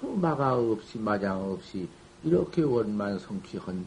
아무 0.00 0.16
마가 0.16 0.56
없이 0.56 0.98
마장 0.98 1.50
없이 1.52 1.88
이렇게 2.24 2.62
원만 2.62 3.18
성취한 3.18 3.86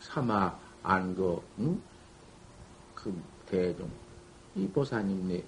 사마 0.00 0.54
안거 0.82 1.42
응? 1.58 1.80
그 2.94 3.14
대중 3.46 3.88
이 4.54 4.66
보사님네 4.68 5.42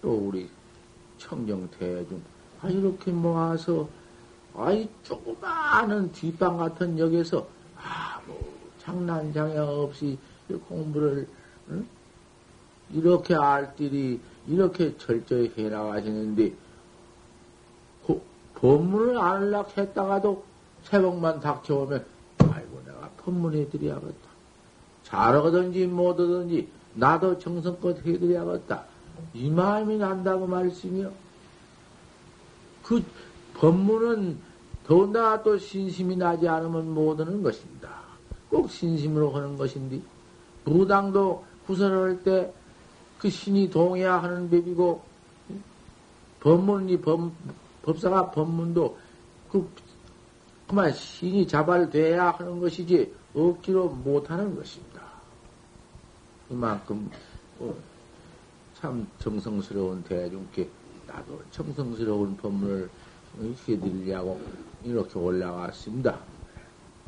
또 0.00 0.28
우리 0.28 0.48
청정 1.18 1.68
대중 1.78 2.20
아 2.60 2.68
이렇게 2.68 3.10
모아서 3.10 3.88
아이 4.54 4.88
조그마한 5.02 6.12
뒷방 6.12 6.56
같은 6.56 6.98
역에서 6.98 7.46
아무 7.76 8.34
장난장애 8.78 9.56
없이 9.58 10.18
공부를 10.68 11.26
응? 11.70 11.86
이렇게 12.92 13.34
알뜰히 13.34 14.20
이렇게 14.46 14.96
철저히 14.98 15.52
해 15.56 15.68
나가시는데 15.68 16.52
법문을 18.62 19.18
안락 19.18 19.76
했다가도 19.76 20.44
새벽만 20.84 21.40
닥쳐오면 21.40 22.04
아이고 22.38 22.82
내가 22.86 23.10
법문해 23.18 23.68
드려야겠다. 23.70 24.30
잘하든지 25.02 25.88
못하든지 25.88 26.68
나도 26.94 27.38
정성껏 27.38 28.04
해드려야겠다. 28.04 28.84
이 29.34 29.50
마음이 29.50 29.98
난다고 29.98 30.46
말씀이요. 30.46 31.12
그 32.82 33.02
법문은 33.54 34.38
더나 34.86 35.42
또 35.42 35.56
신심이 35.58 36.16
나지 36.16 36.48
않으면 36.48 36.92
못 36.92 37.18
하는 37.20 37.42
것입니다. 37.42 37.90
꼭 38.48 38.70
신심으로 38.70 39.30
하는 39.30 39.56
것인데 39.56 40.00
무당도 40.64 41.44
구설을 41.66 42.22
때그 42.22 43.30
신이 43.30 43.70
동해야 43.70 44.22
하는 44.22 44.50
법이고, 44.50 45.02
법문이 46.40 47.00
법, 47.00 47.32
법사가 47.82 48.32
법문도 48.32 48.98
그, 49.50 49.68
그만 50.66 50.92
신이 50.92 51.46
자발돼야 51.46 52.32
하는 52.32 52.60
것이지, 52.60 53.12
억지로 53.34 53.88
못하는 53.88 54.54
것입니다. 54.56 54.91
그만큼, 56.52 57.10
어, 57.60 57.74
참 58.74 59.06
정성스러운 59.18 60.04
대중께 60.04 60.68
나도 61.06 61.40
정성스러운 61.50 62.36
법문을 62.36 62.90
해드리려고 63.66 64.38
이렇게 64.84 65.18
올라왔습니다. 65.18 66.18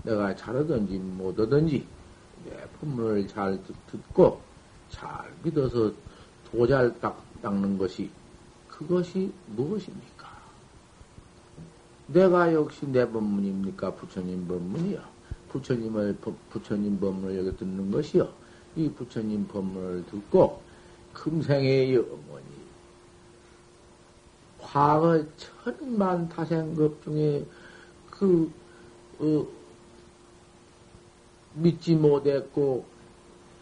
내가 0.03 0.35
잘하든지 0.35 0.97
못하든지 0.97 1.87
내 2.47 2.67
법문을 2.81 3.29
잘 3.29 3.59
듣고 3.91 4.41
잘 4.89 5.31
믿어서 5.43 5.93
도잘 6.51 6.99
딱, 6.99 7.23
닦는 7.43 7.77
것이 7.77 8.11
그것이 8.71 9.31
무엇입니까? 9.49 10.27
내가 12.07 12.51
역시 12.55 12.87
내 12.87 13.07
법문입니까? 13.07 13.95
부처님 13.97 14.49
법문이요. 14.49 15.03
부처님을, 15.51 16.17
부처님 16.49 16.99
법문을 16.99 17.37
여기 17.37 17.55
듣는 17.59 17.91
것이요. 17.91 18.44
이 18.77 18.91
부처님 18.91 19.47
법문을 19.49 20.05
듣고 20.07 20.61
금생의 21.13 21.95
영원히 21.95 22.45
과거 24.61 25.23
천만 25.37 26.29
타생급 26.29 27.03
중에 27.05 27.45
그 28.11 28.51
어, 29.21 29.47
믿지 31.55 31.95
못했고 31.95 32.85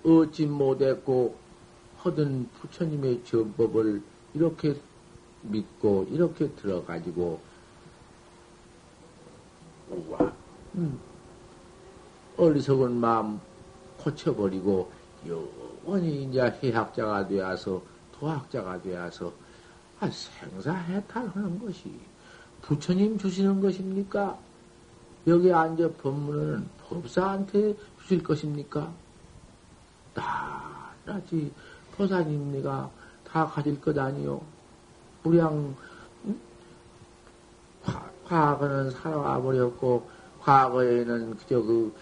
얻지 0.04 0.46
못했고 0.46 1.36
하던 1.98 2.48
부처님의 2.54 3.22
전법을 3.24 4.02
이렇게 4.34 4.74
믿고 5.42 6.06
이렇게 6.10 6.48
들어가지고 6.54 7.40
우와. 9.90 10.32
음, 10.76 10.98
어리석은 12.36 12.92
마음 12.92 13.40
고쳐버리고 13.98 14.90
영원히 15.26 16.24
이제 16.24 16.40
해학자가 16.62 17.26
되어서 17.26 17.82
도학자가 18.18 18.80
되어서 18.82 19.32
아, 20.00 20.10
생사해탈하는 20.10 21.58
것이 21.60 21.92
부처님 22.62 23.18
주시는 23.18 23.60
것입니까? 23.60 24.38
여기 25.26 25.52
앉아 25.52 25.90
법문은 26.02 26.68
법사한테 26.88 27.76
주실 28.00 28.22
것입니까? 28.22 28.92
나라지 30.14 31.52
보사님 31.92 32.52
네가 32.52 32.90
다 33.24 33.46
가질 33.46 33.80
것 33.80 33.96
아니요. 33.96 34.40
우량 35.24 35.74
응? 36.26 36.40
과거는 38.26 38.90
살아와 38.90 39.40
버렸고 39.40 40.08
과거에는 40.40 41.36
그저 41.36 41.62
그, 41.62 41.94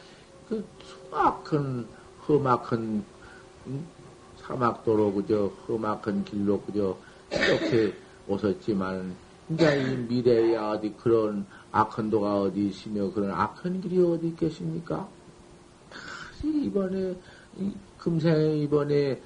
그 0.48 0.64
수막한 0.82 1.86
험악한 2.30 3.04
응? 3.66 3.86
사막도로 4.38 5.12
그저 5.14 5.50
험악한 5.68 6.24
길로 6.24 6.60
그저 6.60 6.96
이렇게 7.30 7.94
오셨지만 8.28 9.14
이제 9.50 9.82
이 9.82 9.96
미래에 9.96 10.56
어디 10.56 10.92
그런 10.94 11.44
악한 11.72 12.10
도가 12.10 12.42
어디 12.42 12.68
있으며 12.68 13.10
그런 13.12 13.32
악한 13.32 13.80
길이 13.80 14.00
어디 14.00 14.28
있겠습니까? 14.28 15.08
다시 15.90 16.64
이번에 16.64 17.14
금생에 17.98 18.58
이번에 18.58 19.20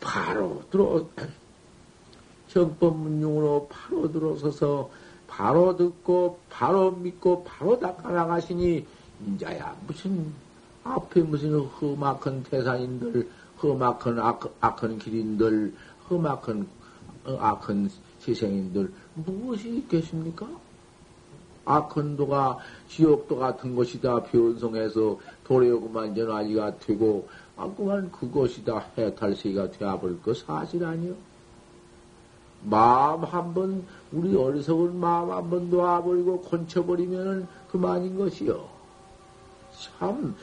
바로 0.00 0.62
들어 0.70 1.06
정법문용으로 2.48 3.68
바로 3.70 4.10
들어서서 4.10 4.90
바로 5.26 5.76
듣고 5.76 6.38
바로 6.50 6.90
믿고 6.90 7.44
바로 7.44 7.78
닦아 7.78 8.10
나가시니 8.10 8.84
인자야 9.26 9.76
무슨 9.86 10.32
앞에 10.94 11.22
무슨 11.22 11.58
험악한 11.58 12.44
태산인들 12.44 13.28
험악한 13.62 14.18
악, 14.18 14.54
악한 14.60 14.98
길인들 14.98 15.74
험악한 16.08 16.66
어, 17.26 17.36
악한 17.40 17.90
세상인들 18.20 18.92
무엇이 19.14 19.76
있겠습니까? 19.76 20.48
악한 21.64 22.16
도가 22.16 22.58
지옥도 22.88 23.36
같은 23.36 23.74
것이다 23.74 24.22
변성해서 24.22 25.18
도래오고만 25.44 26.14
전화지가 26.14 26.78
되고 26.78 27.28
아 27.56 27.68
그만 27.76 28.10
그것이 28.10 28.64
다 28.64 28.84
해탈세가 28.96 29.72
되어버릴 29.72 30.22
거 30.22 30.32
사실 30.32 30.84
아니요. 30.84 31.14
마음 32.64 33.22
한 33.24 33.54
번, 33.54 33.84
우리 34.12 34.34
어리석은 34.34 34.98
마음 34.98 35.30
한 35.30 35.48
번 35.50 35.70
놓아버리고 35.70 36.40
건쳐버리면은 36.42 37.46
그만인 37.70 38.16
것이요. 38.16 38.64
참, 39.78 40.34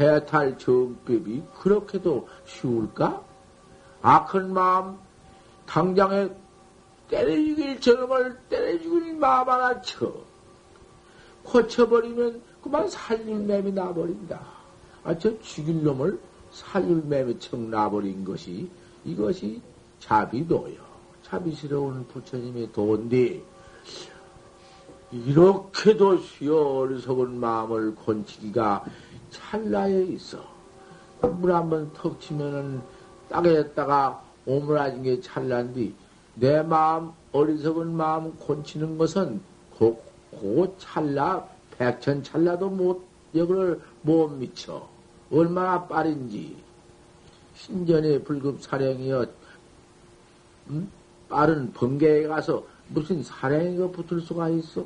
해탈 0.00 0.58
정법이 0.58 1.42
그렇게도 1.60 2.28
쉬울까? 2.46 3.22
악한 4.02 4.52
마음, 4.52 4.96
당장에 5.66 6.28
때려 7.08 7.30
죽일 7.34 7.80
저놈을 7.80 8.38
때려 8.48 8.80
죽일 8.80 9.14
마음 9.14 9.48
하나 9.48 9.80
쳐. 9.82 10.12
고쳐버리면 11.44 12.42
그만 12.62 12.88
살릴 12.88 13.36
맴이 13.40 13.72
나버린다. 13.72 14.40
아, 15.04 15.18
저 15.18 15.38
죽일 15.40 15.82
놈을 15.82 16.18
살릴 16.52 17.02
맴이 17.04 17.38
청 17.38 17.70
나버린 17.70 18.24
것이 18.24 18.70
이것이 19.04 19.60
자비도요. 19.98 20.92
자비스러운 21.22 22.06
부처님의 22.08 22.72
도인데, 22.72 23.42
이렇게도 25.10 26.18
쉬어 26.18 26.56
어리석은 26.78 27.38
마음을 27.38 27.94
곤치기가 27.94 28.84
찰나에 29.32 30.04
있어. 30.04 30.38
물 31.20 31.52
한번 31.52 31.92
턱 31.94 32.20
치면은 32.20 32.80
땅에다가 33.28 34.22
오므라진 34.46 35.02
게 35.02 35.20
찰나인데, 35.20 35.92
내 36.34 36.62
마음, 36.62 37.12
어리석은 37.32 37.94
마음 37.94 38.36
곤치는 38.36 38.98
것은 38.98 39.40
고, 39.76 40.02
고 40.30 40.76
찰나, 40.78 41.46
백천 41.76 42.22
찰나도 42.22 42.70
못, 42.70 43.04
역을 43.34 43.80
못 44.02 44.28
미쳐. 44.28 44.88
얼마나 45.30 45.86
빠른지. 45.86 46.56
신전의 47.56 48.24
불급 48.24 48.62
사령이여, 48.62 49.26
음? 50.70 50.90
빠른 51.28 51.72
번개에 51.72 52.26
가서 52.26 52.64
무슨 52.88 53.22
사령이가 53.22 53.90
붙을 53.90 54.20
수가 54.20 54.50
있어? 54.50 54.84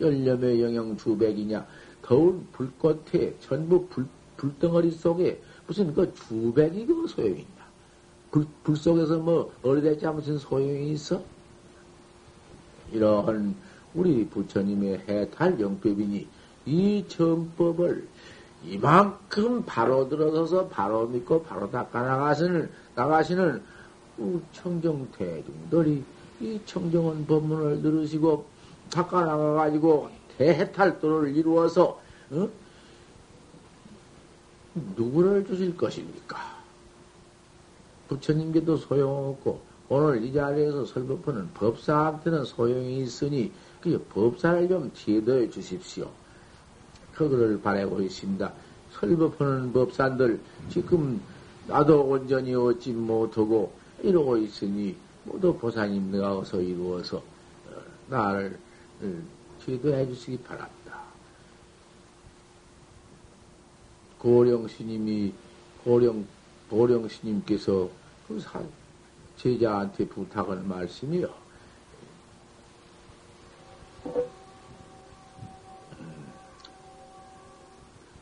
열렴의 0.00 0.60
영영 0.60 0.96
주백이냐, 0.96 1.66
더운 2.04 2.46
불꽃에 2.52 3.34
전부 3.40 3.86
불, 3.86 4.06
불덩어리 4.36 4.90
속에 4.90 5.40
무슨 5.66 5.94
그 5.94 6.12
주백이 6.14 6.84
그 6.86 7.06
소용이 7.08 7.40
있냐? 7.40 7.64
불, 8.30 8.46
불 8.62 8.76
속에서 8.76 9.18
뭐 9.18 9.50
어리대자 9.62 10.12
무슨 10.12 10.38
소용이 10.38 10.92
있어? 10.92 11.22
이러한 12.92 13.56
우리 13.94 14.26
부처님의 14.26 15.04
해탈 15.08 15.58
영법이니 15.58 16.28
이 16.66 17.04
정법을 17.08 18.06
이만큼 18.66 19.62
바로 19.64 20.08
들어서서 20.08 20.68
바로 20.68 21.06
믿고 21.06 21.42
바로 21.42 21.70
닦아 21.70 22.02
나가시는, 22.02 22.70
나가시는 22.94 23.62
청정 24.52 25.08
대중들이 25.16 26.02
이 26.40 26.60
청정원 26.66 27.26
법문을 27.26 27.80
들으시고 27.82 28.44
닦아 28.90 29.24
나가가지고 29.24 30.10
대해탈도를 30.38 31.36
이루어서, 31.36 32.00
어? 32.30 32.48
누구를 34.96 35.46
주실 35.46 35.76
것입니까? 35.76 36.36
부처님께도 38.08 38.76
소용없고 38.76 39.60
오늘 39.88 40.24
이 40.24 40.32
자리에서 40.32 40.84
설법하는 40.86 41.50
법사한테는 41.54 42.44
소용이 42.44 42.98
있으니 43.00 43.52
그 43.80 44.04
법사를 44.10 44.68
좀 44.68 44.90
제도해 44.94 45.50
주십시오. 45.50 46.10
그거를 47.14 47.60
바라고 47.60 48.00
있습니다. 48.00 48.52
설법하는 48.92 49.72
법사들 49.72 50.40
지금 50.70 51.20
나도 51.66 52.02
온전히 52.02 52.54
얻지 52.54 52.92
못하고 52.92 53.72
이러고 54.02 54.36
있으니 54.38 54.96
모두 55.24 55.54
보사님 55.54 56.10
내가 56.10 56.38
어서 56.38 56.60
이루어서 56.60 57.18
어, 57.18 57.82
나를 58.08 58.58
제도해 59.64 60.06
주시기 60.06 60.38
바랍니다. 60.38 61.00
고령 64.18 64.68
스님이 64.68 65.32
고령 65.84 66.26
보령 66.68 67.08
스님께서 67.08 67.88
그 68.26 68.42
제자한테 69.36 70.06
부탁한 70.06 70.66
말씀이요. 70.66 71.28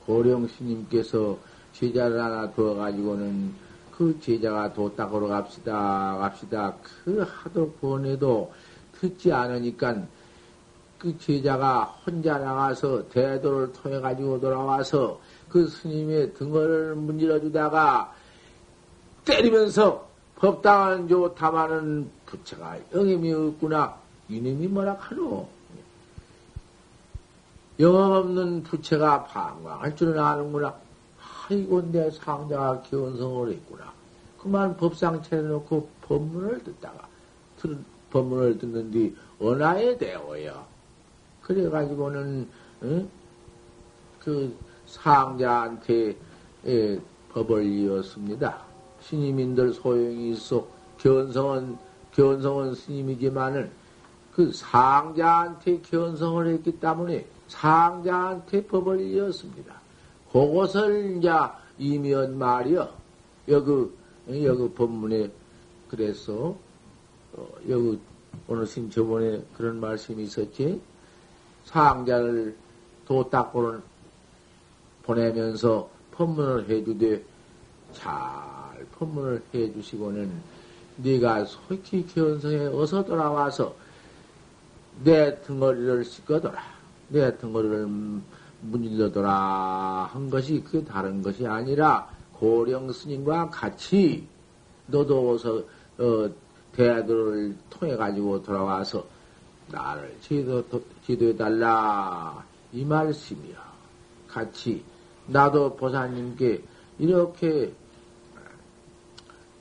고령 0.07 0.48
스님께서 0.48 1.38
제자를 1.72 2.20
하나 2.20 2.50
두어 2.52 2.74
가지고는 2.74 3.55
그 3.92 4.18
제자가 4.20 4.72
도닦으러 4.72 5.28
갑시다, 5.28 6.16
갑시다. 6.18 6.76
그 6.83 7.20
하도 7.20 7.72
권해도 7.74 8.52
듣지 9.00 9.33
않으니까 9.33 10.07
그 11.03 11.19
제자가 11.19 11.97
혼자 12.07 12.38
나가서 12.38 13.09
대도를 13.09 13.73
통해 13.73 13.99
가지고 13.99 14.38
돌아와서 14.38 15.21
그 15.49 15.67
스님의 15.67 16.35
등을 16.35 16.95
문질러 16.95 17.41
주다가 17.41 18.15
때리면서 19.25 20.07
법당은 20.37 21.09
좋다마는 21.09 22.09
부처가 22.25 22.79
영임이 22.95 23.33
없구나. 23.33 23.97
이놈이 24.29 24.69
뭐라 24.69 24.95
하노? 24.95 25.49
영업 27.81 28.12
없는 28.12 28.62
부처가 28.62 29.25
방광할 29.25 29.97
줄은 29.97 30.17
아는구나. 30.17 30.73
아이고, 31.49 31.91
내 31.91 32.12
상자가 32.12 32.81
기원성을 32.83 33.51
했구나. 33.51 33.93
그만 34.41 34.77
법상 34.77 35.21
차려놓고 35.25 35.88
법문을 36.03 36.62
듣다가, 36.62 37.09
들, 37.59 37.77
법문을 38.11 38.59
듣는 38.59 38.93
뒤, 38.93 39.17
언하에 39.41 39.99
대어요. 39.99 40.72
그래가지고는, 41.55 42.49
응? 42.83 43.09
그 44.21 44.55
상자한테 44.87 46.17
예, 46.67 47.01
법을 47.33 47.65
이었습니다. 47.65 48.59
신임인들 49.01 49.73
소용이 49.73 50.33
있어. 50.33 50.67
견성은, 50.99 51.77
견성은 52.12 52.75
스님이지만은 52.75 53.71
그 54.33 54.53
상자한테 54.53 55.81
견성을 55.83 56.47
했기 56.47 56.79
때문에 56.79 57.27
상자한테 57.49 58.65
법을 58.67 59.01
이었습니다. 59.01 59.75
그것을 60.33 61.17
이제 61.19 61.31
이면 61.79 62.38
말이여. 62.38 62.88
여기, 63.49 63.91
여기 64.29 64.71
법문에 64.71 65.31
그래서, 65.88 66.57
어, 67.35 67.49
여기 67.69 67.99
오늘 68.49 68.67
신 68.67 68.88
저번에 68.88 69.43
그런 69.57 69.81
말씀이 69.81 70.23
있었지. 70.23 70.81
상자를 71.64 72.57
도닦고는 73.07 73.83
보내면서 75.03 75.88
법문을 76.12 76.68
해주되 76.68 77.22
잘 77.92 78.12
법문을 78.98 79.42
해주시고는 79.55 80.31
네가 80.96 81.44
솔직히 81.46 82.07
견성에 82.07 82.66
어서 82.66 83.05
돌아와서 83.05 83.75
내 85.03 85.40
등어리를 85.42 86.05
씻거더라. 86.05 86.62
내 87.09 87.37
등어리를 87.38 87.88
문질러더라 88.62 90.11
한 90.12 90.31
것이 90.31 90.62
그 90.62 90.85
다른 90.85 91.22
것이 91.22 91.46
아니라 91.46 92.09
고령 92.35 92.92
스님과 92.92 93.51
같이 93.51 94.27
너도 94.87 95.33
어서 95.33 95.62
어, 95.98 96.31
대들을 96.75 97.57
통해 97.70 97.96
가지고 97.96 98.42
돌아와서 98.42 99.05
나를 99.70 100.14
지도 100.20 100.64
지도해 101.07 101.37
달라 101.37 102.45
이 102.73 102.85
말씀이야. 102.85 103.73
같이 104.29 104.83
나도 105.27 105.77
보사님께 105.77 106.62
이렇게 106.99 107.73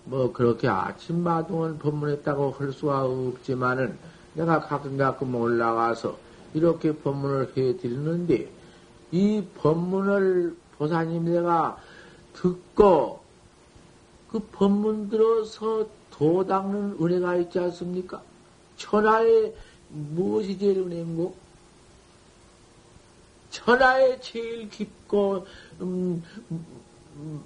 뭐 0.05 0.31
그렇게 0.31 0.67
아침 0.67 1.23
마동을 1.23 1.77
법문했다고 1.77 2.51
할 2.51 2.71
수가 2.71 3.05
없지만은 3.05 3.97
내가 4.33 4.61
가끔 4.61 4.97
가끔 4.97 5.35
올라가서 5.35 6.17
이렇게 6.53 6.95
법문을 6.95 7.53
해 7.55 7.77
드리는데 7.77 8.49
이 9.11 9.43
법문을 9.57 10.55
보사님 10.77 11.25
내가 11.25 11.77
듣고 12.33 13.21
그 14.31 14.39
법문 14.51 15.09
들어서 15.09 15.85
도 16.09 16.45
닦는 16.45 16.97
은혜가 17.01 17.35
있지 17.37 17.59
않습니까? 17.59 18.21
천하에 18.77 19.53
무엇이 19.91 20.57
제일 20.57 20.79
은혜인고? 20.79 21.35
천하에 23.49 24.19
제일 24.21 24.69
깊고 24.69 25.45
음, 25.81 26.23
음, 26.49 27.43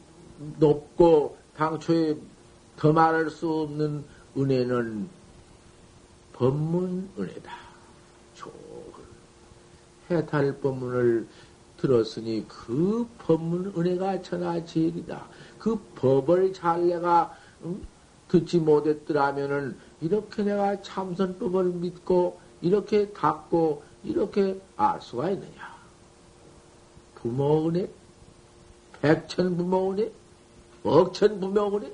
높고 0.60 1.38
당초에 1.56 2.16
더 2.78 2.94
말할 2.94 3.30
수 3.30 3.50
없는 3.50 4.04
은혜는 4.38 5.10
법문 6.34 7.10
은혜다. 7.18 7.52
좋은 8.36 8.54
해탈 10.12 10.60
법문을 10.60 11.28
들었으니 11.78 12.46
그 12.48 13.08
법문 13.20 13.74
은혜가 13.76 14.22
천하 14.22 14.64
제일이다. 14.64 15.26
그 15.58 15.80
법을 15.96 16.54
잘 16.54 16.88
내가 16.88 17.36
음, 17.64 17.86
듣지 18.28 18.60
못했더라면은 18.60 19.78
이렇게 20.02 20.44
내가 20.44 20.82
참선법을 20.82 21.66
믿고 21.66 22.40
이렇게 22.62 23.12
닦고 23.12 23.84
이렇게 24.04 24.60
알 24.76 25.02
수가 25.02 25.32
있느냐? 25.32 25.76
부모 27.16 27.68
은혜, 27.68 27.90
백천 29.02 29.58
부모 29.58 29.92
은혜, 29.92 30.12
억천 30.84 31.40
부모 31.40 31.78
은혜, 31.78 31.92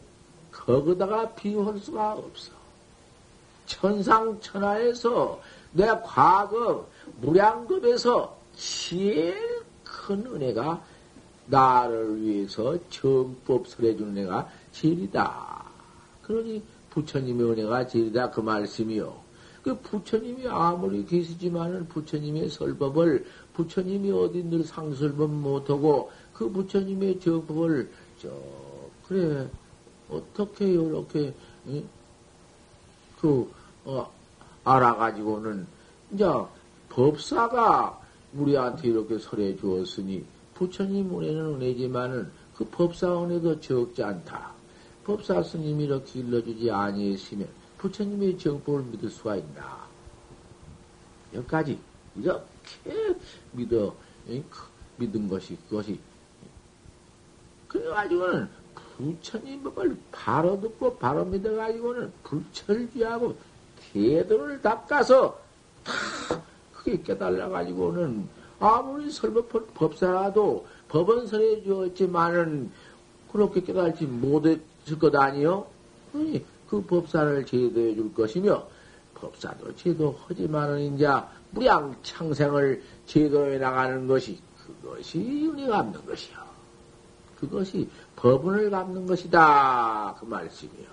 거기다가 0.52 1.34
비유할 1.34 1.80
수가 1.80 2.14
없어. 2.14 2.52
천상천하에서 3.66 5.42
내 5.74 5.88
과거 6.04 6.88
무량급에서 7.22 8.38
제일 8.56 9.64
큰 9.84 10.26
은혜가 10.26 10.84
나를 11.46 12.22
위해서 12.22 12.78
정법 12.90 13.68
설해주는 13.68 14.18
은혜가 14.18 14.50
제일이다. 14.72 15.66
그러니 16.24 16.62
부처님의 16.92 17.52
은혜가 17.52 17.88
제일이다. 17.88 18.32
그 18.32 18.42
말씀이요. 18.42 19.32
그 19.64 19.78
부처님이 19.80 20.48
아무리 20.48 21.06
계시지만은 21.06 21.88
부처님의 21.88 22.50
설법을 22.50 23.26
부처님이 23.54 24.12
어디 24.12 24.44
늘 24.44 24.64
상설법 24.64 25.30
못하고 25.30 26.12
그 26.34 26.50
부처님의 26.50 27.20
정법을 27.20 27.92
저 28.20 28.30
그래 29.08 29.48
어떻게 30.10 30.68
이렇게 30.68 31.34
그 33.20 33.52
어, 33.86 34.12
알아가지고는 34.64 35.68
이제 36.12 36.26
법사가 36.90 38.00
우리한테 38.34 38.90
이렇게 38.90 39.20
설해 39.20 39.58
주었으니 39.58 40.26
부처님 40.56 41.18
은혜는 41.18 41.56
은혜지만은 41.56 42.32
그 42.56 42.66
법사 42.66 43.24
은혜도 43.24 43.60
적지 43.60 44.04
않다. 44.04 44.61
법사 45.12 45.44
스님이 45.44 45.84
이렇게 45.86 46.20
일러주지 46.22 46.72
아니했으면 46.72 47.46
부처님의 47.78 48.38
정법을 48.38 48.84
믿을 48.84 49.10
수가 49.10 49.36
있나. 49.36 49.86
여기까지 51.34 51.78
이렇게 52.16 53.18
믿어 53.52 53.94
믿은 54.96 55.28
것이 55.28 55.58
그것이 55.68 56.00
그래가지고는 57.68 58.48
부처님 58.74 59.64
법을 59.64 59.98
바로 60.14 60.60
듣고 60.62 60.96
바로 60.98 61.26
믿어가지고는 61.26 62.14
불철주하고 62.24 63.36
태도를 63.92 64.62
닦아서 64.62 65.38
다 65.84 66.42
크게 66.74 67.02
깨달아가지고는 67.02 68.30
아무리 68.60 69.10
설법 69.10 69.74
법사라도 69.74 70.66
법은 70.88 71.28
설해 71.28 71.64
주었지만은 71.64 72.72
그렇게 73.32 73.62
깨달지 73.62 74.06
못했을 74.06 75.00
것 75.00 75.16
아니요? 75.16 75.66
그 76.12 76.82
법사를 76.84 77.46
제도해 77.46 77.96
줄 77.96 78.14
것이며 78.14 78.68
법사도 79.16 79.76
제도하지만은 79.76 80.96
이제 80.96 81.08
무량 81.52 81.96
창생을 82.02 82.82
제도해 83.06 83.58
나가는 83.58 84.08
것이 84.08 84.40
그것이 84.58 85.20
은혜가 85.20 85.80
없는 85.80 86.06
것이요. 86.06 86.38
그것이 87.40 87.90
법문을 88.16 88.70
갚는 88.70 89.06
것이다. 89.08 90.16
그 90.20 90.26
말씀이요. 90.26 90.88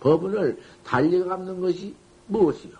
법문을 0.00 0.60
달리 0.84 1.22
갚는 1.24 1.60
것이 1.60 1.94
무엇이요? 2.26 2.72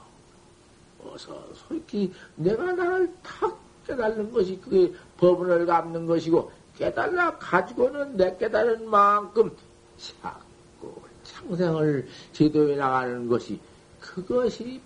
어서 1.05 1.47
솔직히 1.55 2.13
내가 2.37 2.73
나를 2.73 3.13
탁 3.23 3.59
깨달는 3.87 4.31
것이 4.33 4.61
그게 4.61 4.93
법문을 5.17 5.67
갚는 5.67 6.07
것이고 6.07 6.53
깨달아 6.81 7.37
가지고는 7.37 8.17
내 8.17 8.35
깨달은 8.39 8.89
만큼 8.89 9.55
자꾸 9.99 10.95
창생을 11.23 12.09
제도해 12.33 12.77
나가는 12.77 13.29
것이 13.29 13.61
그것이 14.01 14.81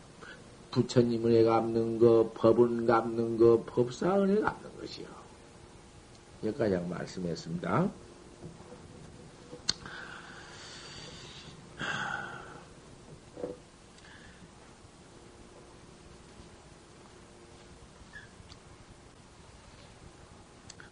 부처님 0.72 1.24
은혜 1.24 1.44
갚는 1.44 2.00
거, 2.00 2.32
법은 2.34 2.86
갚는 2.86 3.38
거, 3.38 3.62
법사 3.64 4.20
은혜 4.20 4.40
갚는 4.40 4.80
것이요. 4.80 5.06
여기까지 6.42 6.76
말씀했습니다. 6.88 7.88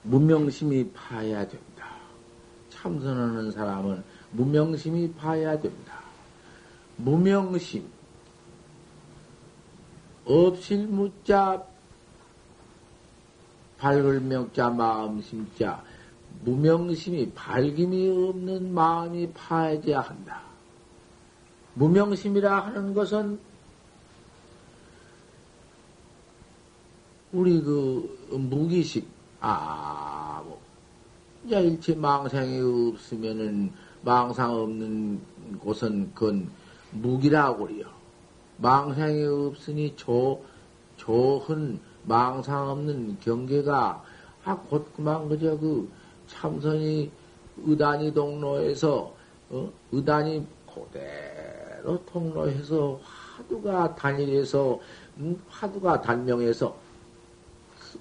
문명심이 0.03 0.91
파야 0.93 1.47
된다. 1.47 1.97
참선하는 2.71 3.53
사람은 3.53 4.03
무명심이 4.33 5.13
봐야 5.15 5.59
된다. 5.61 6.01
무명심, 6.97 7.87
없실 10.25 10.87
무자, 10.87 11.65
밝을 13.79 14.21
명자, 14.21 14.71
마음심자, 14.71 15.83
무명심이 16.45 17.33
밝음이 17.33 18.09
없는 18.09 18.73
마음이 18.73 19.33
파야져야 19.33 20.01
한다. 20.01 20.43
무명심이라 21.75 22.67
하는 22.67 22.95
것은 22.95 23.39
우리 27.33 27.61
그 27.63 28.29
무기심, 28.31 29.07
아, 29.45 30.41
뭐, 30.45 30.61
이제 31.45 31.61
일체 31.61 31.97
망상이 31.97 32.61
없으면은 32.61 33.73
망상 34.03 34.55
없는 34.55 35.21
곳은 35.59 36.13
그건 36.15 36.49
무기라고 36.93 37.67
그래요. 37.67 37.87
망상이 38.59 39.25
없으니 39.25 39.97
조, 39.97 40.41
조흔 40.97 41.81
망상 42.05 42.71
없는 42.71 43.19
경계가, 43.19 44.05
아, 44.45 44.57
곧 44.71 44.87
그만 44.95 45.29
그저 45.29 45.59
그 45.59 45.91
참선이 46.29 47.11
의단이 47.65 48.15
동로에서, 48.15 49.13
어, 49.51 49.73
의단이 49.91 50.47
그대로 50.73 52.01
통로해서 52.07 53.01
화두가 53.03 53.97
단일해서, 53.97 54.79
음, 55.19 55.43
화두가 55.49 56.01
단명해서 56.01 56.82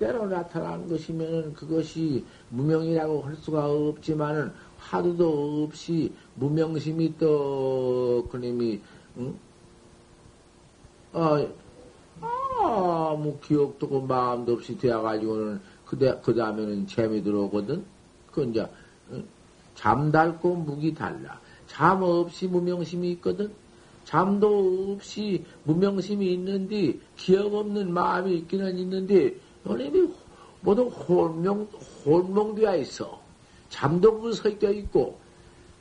그대로 0.02 0.26
나타난 0.26 0.90
것이면 0.90 1.54
그것이 1.54 2.26
무명이라고 2.50 3.22
할 3.22 3.36
수가 3.36 3.68
없지만은 3.68 4.52
화두도 4.80 5.64
없이 5.64 6.12
무명심이 6.34 7.20
또 7.20 8.28
그님이 8.32 8.82
응? 9.20 9.36
아, 11.14 11.46
아무 12.20 13.38
기억도 13.42 13.86
없고 13.86 14.02
마음도 14.02 14.54
없이 14.54 14.76
되어가지고는 14.76 15.62
그대 15.86 16.20
그 16.24 16.34
다음에는 16.34 16.88
재미 16.88 17.22
들어오거든. 17.22 17.86
그 18.32 18.44
이제 18.46 18.68
응? 19.12 19.24
잠달고 19.76 20.56
무기 20.56 20.96
달라. 20.96 21.40
잠 21.68 22.02
없이 22.02 22.48
무명심이 22.48 23.12
있거든. 23.12 23.52
잠도 24.04 24.94
없이 24.96 25.46
무명심이 25.66 26.34
있는데 26.34 26.98
기억 27.16 27.54
없는 27.54 27.94
마음이 27.94 28.36
있기는 28.40 28.80
있는데 28.80 29.36
너네이 29.64 29.92
모두 30.62 30.84
혼명 30.84 31.68
혼몽되어 32.06 32.78
있어. 32.78 33.20
잠도 33.70 34.20
그 34.20 34.34
섞여 34.34 34.72
있고 34.72 35.18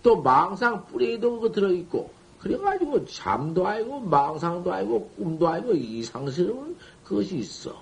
또 0.03 0.21
망상 0.23 0.87
뿌리도 0.87 1.40
그 1.40 1.53
들어 1.53 1.71
있고 1.73 2.11
그래가지고 2.40 3.05
잠도 3.05 3.66
아니고 3.66 4.01
망상도 4.01 4.73
아니고 4.73 5.11
꿈도 5.16 5.49
아니고 5.49 5.75
이상스러운 5.75 6.77
그것이 7.05 7.38
있어. 7.38 7.77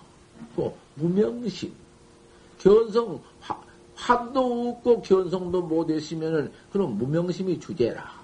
또 0.56 0.74
무명심, 0.96 1.72
견성 2.58 3.20
화, 3.40 3.60
화도 3.94 4.70
없고 4.70 5.02
견성도 5.02 5.62
못했으면은 5.62 6.50
그럼 6.72 6.98
무명심이 6.98 7.60
주제라. 7.60 8.18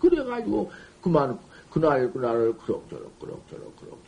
그래가지고 0.00 0.70
그만 1.00 1.38
그날 1.70 2.12
그날을 2.12 2.56
그럭저럭 2.58 3.18
그럭저럭 3.18 3.76
그럭저럭 3.76 4.05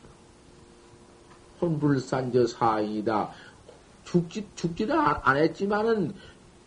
혼불산저 1.61 2.47
사인이다. 2.47 3.31
죽지 4.05 4.47
죽지는 4.55 4.99
안, 4.99 5.21
안 5.23 5.37
했지만은 5.37 6.15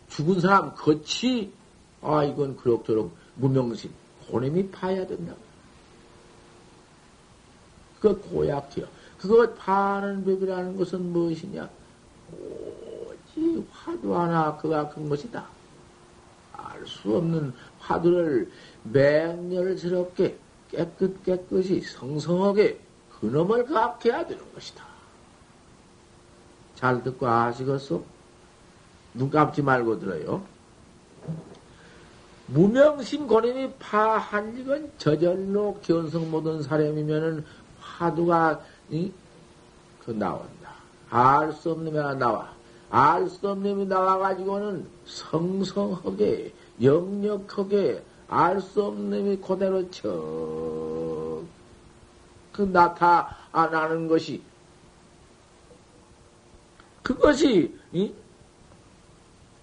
죽은 0.08 0.40
사람 0.40 0.74
거치 0.74 1.52
아 2.00 2.22
이건 2.24 2.56
그럭저럭 2.56 3.10
무명심 3.36 3.90
고놈이 4.28 4.70
파야 4.70 5.06
된다. 5.06 5.34
그 8.00 8.20
고약해요. 8.20 8.86
그거 9.18 9.48
파는 9.54 10.24
법이라는 10.24 10.76
것은 10.76 11.12
무엇이냐? 11.12 11.68
오직 12.32 13.66
화두 13.70 14.16
하나 14.16 14.56
그가 14.56 14.88
큰 14.88 15.08
것이다. 15.08 15.46
알 16.52 16.86
수 16.86 17.16
없는 17.16 17.52
화두를 17.78 18.50
맹렬스럽게 18.84 20.36
깨끗 20.70 21.22
깨끗이 21.22 21.80
성성하게 21.80 22.78
그놈을 23.22 23.66
각해야 23.66 24.26
되는 24.26 24.42
것이다. 24.52 24.84
잘 26.74 27.02
듣고 27.04 27.28
아시겠소? 27.28 28.04
눈 29.14 29.30
감지 29.30 29.62
말고 29.62 30.00
들어요. 30.00 30.42
무명심 32.48 33.28
고님이 33.28 33.74
파한 33.78 34.58
이건 34.58 34.90
저절로 34.98 35.78
견성 35.82 36.30
못한 36.32 36.62
사람이면은 36.62 37.44
화두가 37.80 38.60
이, 38.90 39.12
그 40.04 40.10
나온다. 40.10 40.72
알 41.08 41.52
수 41.52 41.70
없는 41.70 41.96
애가 41.96 42.14
나와. 42.14 42.52
알 42.90 43.28
수 43.28 43.48
없는 43.48 43.70
놈이 43.70 43.86
나와가지고는 43.86 44.86
성성하게, 45.06 46.52
역력하게, 46.82 48.02
알 48.28 48.60
수 48.60 48.82
없는 48.82 49.10
놈이 49.10 49.36
그대로 49.36 49.88
척, 49.90 51.44
그 52.52 52.62
나타나는 52.62 54.08
것이, 54.08 54.42
그것이, 57.02 57.76
이? 57.92 58.12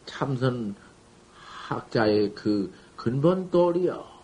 참선 0.05 0.75
학자의 1.67 2.33
그 2.33 2.73
근본 2.95 3.49
도리여. 3.51 4.19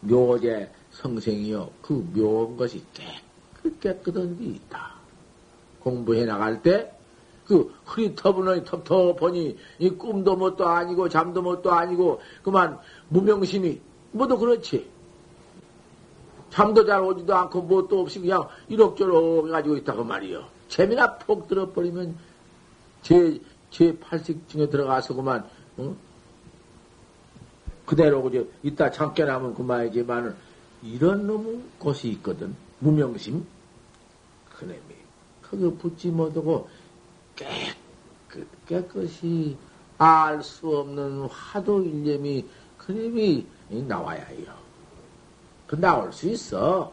묘제 0.00 0.70
성생이요. 0.90 1.70
그 1.80 1.92
묘한 2.14 2.56
것이 2.56 2.84
깨끗, 2.92 3.80
깨끗한 3.80 4.38
게 4.38 4.44
있다. 4.44 4.94
공부해 5.80 6.24
나갈 6.24 6.62
때, 6.62 6.92
그 7.46 7.74
흐릿터분하니 7.84 8.64
텁텁하니, 8.64 9.56
이 9.78 9.90
꿈도 9.90 10.36
뭣도 10.36 10.66
아니고, 10.66 11.08
잠도 11.08 11.40
뭣도 11.40 11.72
아니고, 11.72 12.20
그만 12.42 12.78
무명심이, 13.08 13.80
뭐도 14.12 14.38
그렇지. 14.38 14.93
잠도 16.54 16.86
잘 16.86 17.02
오지도 17.02 17.34
않고, 17.34 17.62
뭣도 17.62 18.00
없이 18.00 18.20
그냥 18.20 18.48
이럭저럭 18.68 19.50
가지고 19.50 19.76
있다고 19.76 20.04
말이요. 20.04 20.44
재미나 20.68 21.18
폭 21.18 21.48
들어버리면, 21.48 22.16
제, 23.02 23.40
제 23.70 23.98
팔식증에 23.98 24.70
들어가서 24.70 25.14
그만, 25.14 25.44
어? 25.78 25.96
그대로 27.84 28.22
그저 28.22 28.44
이따 28.62 28.88
잠깐 28.90 29.28
하면 29.30 29.52
그만이지만은 29.54 30.34
이런 30.84 31.26
놈의 31.26 31.60
곳이 31.78 32.08
있거든. 32.10 32.54
무명심. 32.78 33.44
그놈이 34.56 34.78
그거 35.42 35.70
붙지 35.76 36.08
못하고 36.08 36.68
깨끗, 37.34 38.46
깨끗이 38.66 39.56
알 39.98 40.42
수 40.42 40.68
없는 40.78 41.22
화도 41.22 41.82
일념이 41.82 42.46
그놈이 42.78 43.46
나와야 43.88 44.24
해요. 44.24 44.63
그 45.66 45.76
나올 45.76 46.12
수 46.12 46.28
있어. 46.28 46.92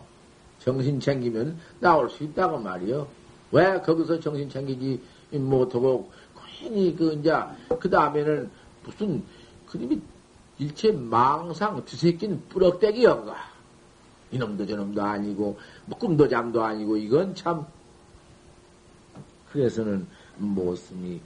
정신 0.59 0.99
챙기면 0.99 1.57
나올 1.79 2.09
수 2.09 2.23
있다고 2.23 2.59
말이요. 2.59 3.07
왜 3.51 3.79
거기서 3.81 4.19
정신 4.19 4.49
챙기지 4.49 5.01
못하고 5.31 6.09
괜히 6.59 6.95
그 6.95 7.13
이제 7.13 7.33
그 7.79 7.89
다음에는 7.89 8.49
무슨 8.83 9.23
그놈이 9.67 10.01
일체 10.59 10.91
망상 10.91 11.83
뒤새낀 11.85 12.41
뿌럭대기였가. 12.49 13.51
이놈도 14.31 14.65
저놈도 14.65 15.01
아니고, 15.01 15.59
뭐 15.85 15.97
꿈도 15.97 16.27
잠도 16.27 16.63
아니고, 16.63 16.95
이건 16.97 17.35
참, 17.35 17.65
그래서는 19.51 20.07
모습이 20.37 21.19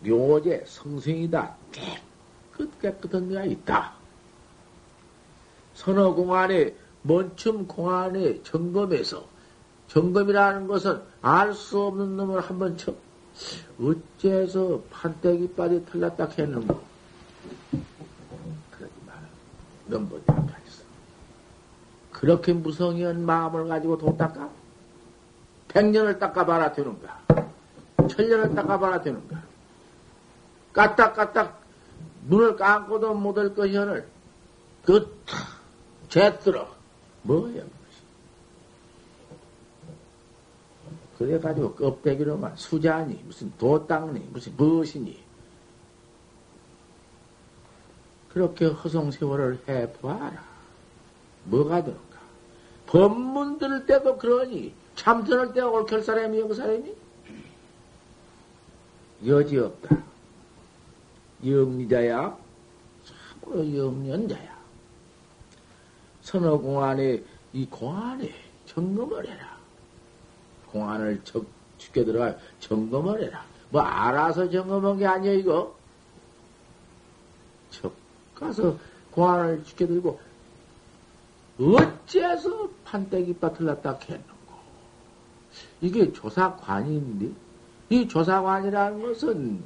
묘제 0.00 0.64
성생이다. 0.66 1.54
깨끗, 1.70 2.80
깨끗한 2.80 3.28
데가 3.28 3.44
있다. 3.44 3.94
선어공안에, 5.74 6.74
먼춤 7.02 7.66
공안에 7.66 8.42
점검해서, 8.42 9.26
점검이라는 9.88 10.66
것은 10.66 11.02
알 11.20 11.52
수 11.52 11.80
없는 11.80 12.16
놈을 12.16 12.40
한번 12.40 12.76
쳐, 12.76 12.94
어째서 13.80 14.82
판때기 14.90 15.54
빠지 15.54 15.84
틀렸다 15.86 16.28
했는가? 16.38 16.78
그러지 18.70 18.94
마라. 19.06 19.20
넌뭐 19.86 20.22
그렇게 22.22 22.52
무성의한 22.52 23.26
마음을 23.26 23.66
가지고 23.66 23.98
돈 23.98 24.16
닦아? 24.16 24.48
백년을 25.68 26.18
닦아봐라 26.20 26.72
되는가? 26.72 27.20
천년을 28.08 28.54
닦아봐라 28.54 29.02
되는가? 29.02 29.42
까딱까딱 30.72 31.60
눈을 32.28 32.54
감고도 32.56 33.14
못할 33.14 33.52
것이 33.54 33.76
오늘 33.76 34.06
그 34.84 35.20
제들어 36.12 36.68
뭐야 37.22 37.62
그래가지고 41.16 41.74
껍데기로만 41.74 42.54
수자니 42.56 43.22
무슨 43.24 43.50
도땅니 43.56 44.28
무슨 44.30 44.54
무엇이니 44.56 45.22
그렇게 48.28 48.66
허송세월을 48.66 49.62
해보아라. 49.66 50.44
뭐가 51.44 51.82
되는가? 51.82 52.18
법문 52.86 53.58
들을 53.58 53.86
때도 53.86 54.18
그러니, 54.18 54.74
참선할 54.96 55.52
때 55.52 55.60
옳게 55.60 56.00
사람이 56.00 56.42
그 56.42 56.54
사람이? 56.54 56.94
여지없다. 59.26 60.02
영리자야, 61.44 62.36
참으로 63.04 63.76
영년자야. 63.76 64.61
선어 66.22 66.58
공안에, 66.58 67.22
이 67.52 67.66
공안에 67.66 68.32
점검을 68.66 69.26
해라. 69.26 69.58
공안을 70.70 71.20
적, 71.24 71.44
죽게 71.78 72.04
들어가 72.04 72.36
점검을 72.60 73.22
해라. 73.22 73.44
뭐 73.70 73.82
알아서 73.82 74.48
점검한 74.48 74.98
게 74.98 75.06
아니야, 75.06 75.32
이거. 75.32 75.74
적 77.70 77.92
가서 78.34 78.76
공안을 79.10 79.64
죽게 79.64 79.86
들고, 79.86 80.18
어째서 81.58 82.70
판때기 82.84 83.34
밭을 83.34 83.66
갖다 83.66 83.98
겠는고. 83.98 84.32
이게 85.80 86.12
조사관인데, 86.12 87.30
이 87.90 88.08
조사관이라는 88.08 89.02
것은 89.02 89.62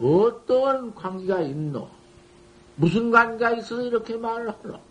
어떤 0.00 0.94
관계가 0.94 1.40
있노? 1.40 1.88
무슨 2.76 3.10
관계가 3.10 3.52
있어서 3.52 3.82
이렇게 3.82 4.16
말을 4.16 4.50
하노? 4.50 4.85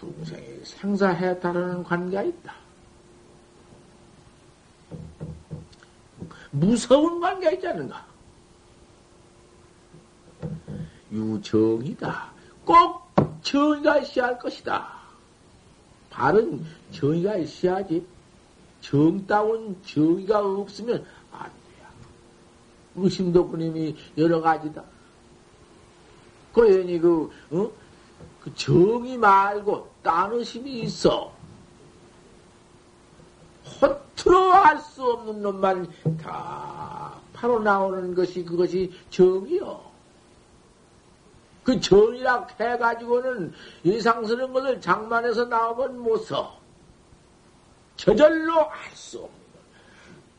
중생이 0.00 0.64
생사해탈하는 0.64 1.84
관계가 1.84 2.22
있다. 2.22 2.54
무서운 6.50 7.20
관계가 7.20 7.52
있지 7.52 7.68
않는가? 7.68 8.06
유정이다. 11.12 12.32
꼭 12.64 13.10
정의가 13.42 13.98
있어야 13.98 14.28
할 14.28 14.38
것이다. 14.38 14.90
바른 16.08 16.64
정의가 16.92 17.36
있어야지. 17.36 18.06
정다운 18.80 19.76
정의가 19.84 20.40
없으면 20.40 21.04
안 21.30 21.42
돼요. 21.42 21.88
의심도꾸님이 22.96 23.94
여러 24.16 24.40
가지다. 24.40 24.82
고연히 26.52 26.98
그, 26.98 27.30
어? 27.50 27.70
그 28.42 28.54
정의 28.54 29.16
말고 29.18 29.88
딴 30.02 30.32
의심이 30.32 30.80
있어. 30.80 31.32
허투루 33.80 34.50
할수 34.52 35.04
없는 35.04 35.42
놈만 35.42 35.88
다 36.22 37.14
바로 37.32 37.60
나오는 37.60 38.14
것이 38.14 38.44
그것이 38.44 38.92
정이요. 39.10 39.90
그 41.62 41.78
정이라 41.80 42.48
해가지고는 42.58 43.52
이상스러운 43.84 44.52
것을 44.52 44.80
장만해서 44.80 45.44
나오면 45.44 45.98
못 45.98 46.18
써. 46.18 46.58
저절로 47.96 48.70
알 48.70 48.90
수 48.94 49.18
없는 49.18 49.30
것. 49.30 49.60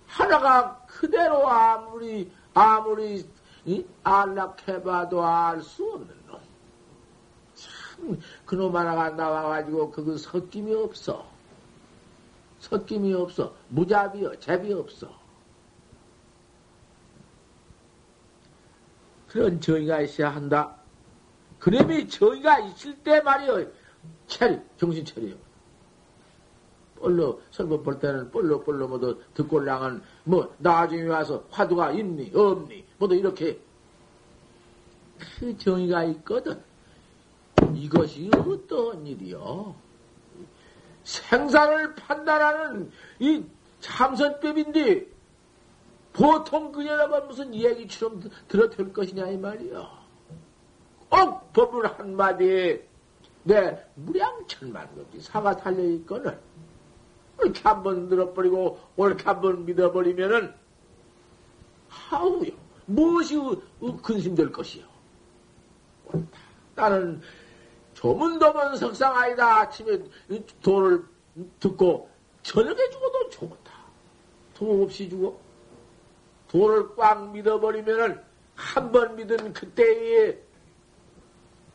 하나가 0.08 0.82
그대로 0.88 1.48
아무리, 1.48 2.32
아무리, 2.54 3.26
안락해봐도 4.04 5.24
알 5.24 5.62
수 5.62 5.94
없는 5.94 6.21
그놈 8.46 8.76
하나가 8.76 9.10
나와가지고 9.10 9.92
그거 9.92 10.18
섞임이 10.18 10.74
없어. 10.74 11.30
섞임이 12.60 13.14
없어. 13.14 13.56
무잡이여, 13.70 14.40
잡이 14.40 14.74
없어. 14.74 15.10
그런 19.28 19.60
정의가 19.62 20.02
있어야 20.02 20.30
한다. 20.30 20.76
그놈이 21.60 22.10
정의가 22.10 22.60
있을 22.60 22.98
때 22.98 23.22
말이요. 23.22 23.66
차리, 24.28 24.60
정신 24.78 25.06
차려. 25.06 25.30
뻘로, 27.00 27.42
설법 27.50 27.84
볼 27.84 28.00
때는 28.00 28.30
뻘로, 28.30 28.64
뻘로, 28.64 28.88
모두 28.88 29.20
듣골랑은, 29.34 30.02
뭐, 30.24 30.54
나중에 30.60 31.08
와서 31.08 31.44
화두가 31.50 31.92
있니, 31.94 32.32
없니, 32.36 32.86
모두 32.98 33.16
이렇게. 33.16 33.60
그 35.40 35.58
정의가 35.58 36.04
있거든. 36.06 36.62
이것이 37.82 38.30
어떤 38.34 39.08
일이요? 39.08 39.76
생사를 41.04 41.96
판단하는 41.96 42.92
이 43.20 43.44
참선법인데, 43.80 45.08
보통 46.14 46.72
그녀라면 46.72 47.28
무슨 47.28 47.54
이야기처럼 47.54 48.30
들어될 48.48 48.94
것이냐, 48.94 49.28
이 49.30 49.38
말이요. 49.38 49.90
꼭 51.10 51.52
법을 51.54 51.88
한마디에 51.98 52.88
내 53.44 53.84
무량천만 53.96 54.96
겁지 54.96 55.20
사가 55.20 55.58
달려있거늘 55.58 56.40
이렇게 57.42 57.62
한 57.64 57.82
번 57.82 58.08
들어버리고 58.08 58.80
옳게 58.96 59.24
한 59.26 59.42
번 59.42 59.66
믿어버리면은 59.66 60.54
하우요 61.90 62.52
무엇이 62.86 63.36
근심될 64.04 64.52
것이요 64.52 64.86
옳다. 66.06 66.40
나는 66.76 67.22
조문도문 68.02 68.78
석상아이다. 68.78 69.60
아침에 69.60 70.00
돈을 70.64 71.04
듣고 71.60 72.10
저녁에 72.42 72.90
죽어도 72.90 73.30
좋다. 73.30 73.72
돈 74.56 74.84
없이 74.84 75.08
죽어. 75.08 75.38
돈을 76.50 76.96
꽉 76.96 77.32
믿어버리면은 77.32 78.20
한 78.56 78.92
번 78.92 79.16
믿은 79.16 79.54
그때에 79.54 80.38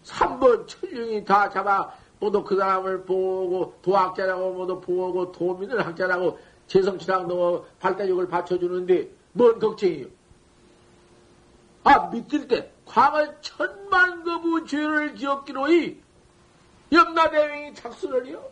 3번 0.04 0.66
천령이 0.68 1.24
다 1.24 1.48
잡아 1.48 1.92
모두 2.20 2.42
그 2.44 2.56
사람을 2.56 3.04
보고 3.04 3.74
도학자라고 3.82 4.52
모두 4.52 4.80
보고 4.80 5.32
도민을 5.32 5.84
학자라고 5.84 6.38
재성치랑 6.66 7.26
너 7.28 7.64
발대력을 7.80 8.28
받쳐주는데 8.28 9.08
뭔 9.32 9.58
걱정이요? 9.58 10.06
아 11.84 12.08
믿을 12.08 12.46
때 12.48 12.72
광을 12.84 13.36
천만 13.40 14.22
거부 14.22 14.64
죄를 14.64 15.16
지었기로이 15.16 16.00
염라대왕이 16.92 17.74
착수를요. 17.74 18.42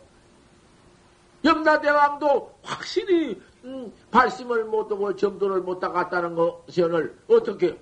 염라대왕도 1.43 2.59
확실히 2.63 3.41
음, 3.63 3.91
발심을 4.11 4.65
못하고 4.65 5.15
점도를 5.15 5.61
못하갔다는 5.61 6.35
것이오늘 6.35 7.17
어떻게 7.27 7.79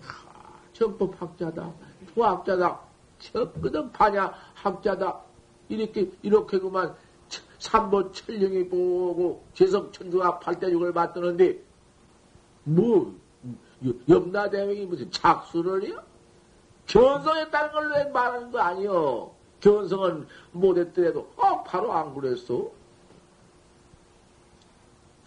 하, 0.00 0.60
전법학자다. 0.72 1.72
후학자다. 2.14 2.80
척거든 3.18 3.92
파냐 3.92 4.32
학자다. 4.54 5.20
이렇게, 5.68 6.10
이렇게 6.22 6.58
그만 6.58 6.94
삼보 7.58 8.12
천령이 8.12 8.68
보고 8.68 9.44
재석 9.52 9.92
천주가 9.92 10.38
팔대육을 10.38 10.92
받드는데, 10.92 11.58
뭐, 12.64 13.14
염라대왕이 14.08 14.86
무슨 14.86 15.10
착수를 15.10 15.84
해요? 15.84 16.02
견성했다는 16.86 17.72
걸왜 17.72 18.04
말하는 18.10 18.50
거 18.50 18.60
아니요? 18.60 19.37
견성은 19.60 20.26
못했더라도, 20.52 21.28
어, 21.36 21.62
바로 21.64 21.92
안 21.92 22.14
그랬어? 22.14 22.70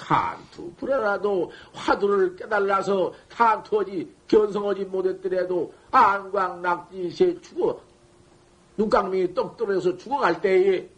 탄투 0.01 0.73
불어라도 0.77 1.51
화두를 1.73 2.35
깨달아서 2.35 3.13
탄투하지 3.29 4.11
견성하지 4.27 4.85
못했더라도 4.85 5.71
안광 5.91 6.61
낙지시에 6.61 7.39
죽어 7.41 7.79
눈깡명이 8.77 9.33
떡 9.33 9.57
떨어져서 9.57 9.97
죽어갈 9.97 10.41
때에 10.41 10.89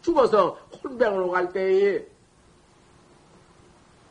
죽어서 0.00 0.56
혼병으로 0.82 1.30
갈 1.30 1.52
때에 1.52 2.06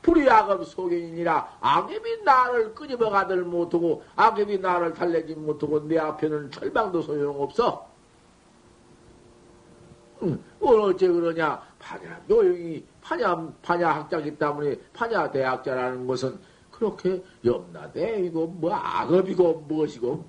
불의악업 0.02 0.66
소견이니라 0.66 1.58
악업이 1.62 2.24
나를 2.24 2.74
끄집어 2.74 3.10
가들 3.10 3.44
못하고 3.44 4.04
악업이 4.16 4.60
나를 4.60 4.94
달래지 4.94 5.36
못하고 5.36 5.88
내 5.88 5.98
앞에는 5.98 6.52
철방도 6.52 7.02
소용없어. 7.02 7.89
응, 10.22 10.44
어째 10.60 11.08
그러냐? 11.08 11.62
파냐 11.80 12.22
묘용이 12.28 12.84
파냐 13.02 13.54
파냐 13.62 13.90
학자기 13.90 14.36
때문에 14.38 14.76
파냐 14.94 15.32
대학자라는 15.32 16.06
것은 16.08 16.38
그렇게 16.72 17.24
염라대이고 17.44 18.48
뭐 18.48 18.74
악업이고 18.74 19.66
무엇이고 19.68 20.26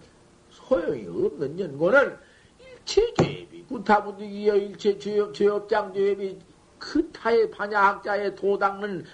소용이 0.51 1.07
없는 1.07 1.59
연고는 1.59 2.16
일체 2.59 3.12
죄비 3.14 3.64
구타부득이여 3.66 4.57
일체 4.57 4.99
죄업, 4.99 5.68
장 5.68 5.93
죄비 5.93 6.38
그 6.78 7.11
타의 7.12 7.51
파냐 7.51 7.80
학자의 7.80 8.34
도닦는 8.36 9.05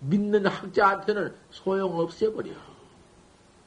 믿는 0.00 0.46
학자한테는 0.46 1.34
소용 1.50 1.98
없애버려. 1.98 2.52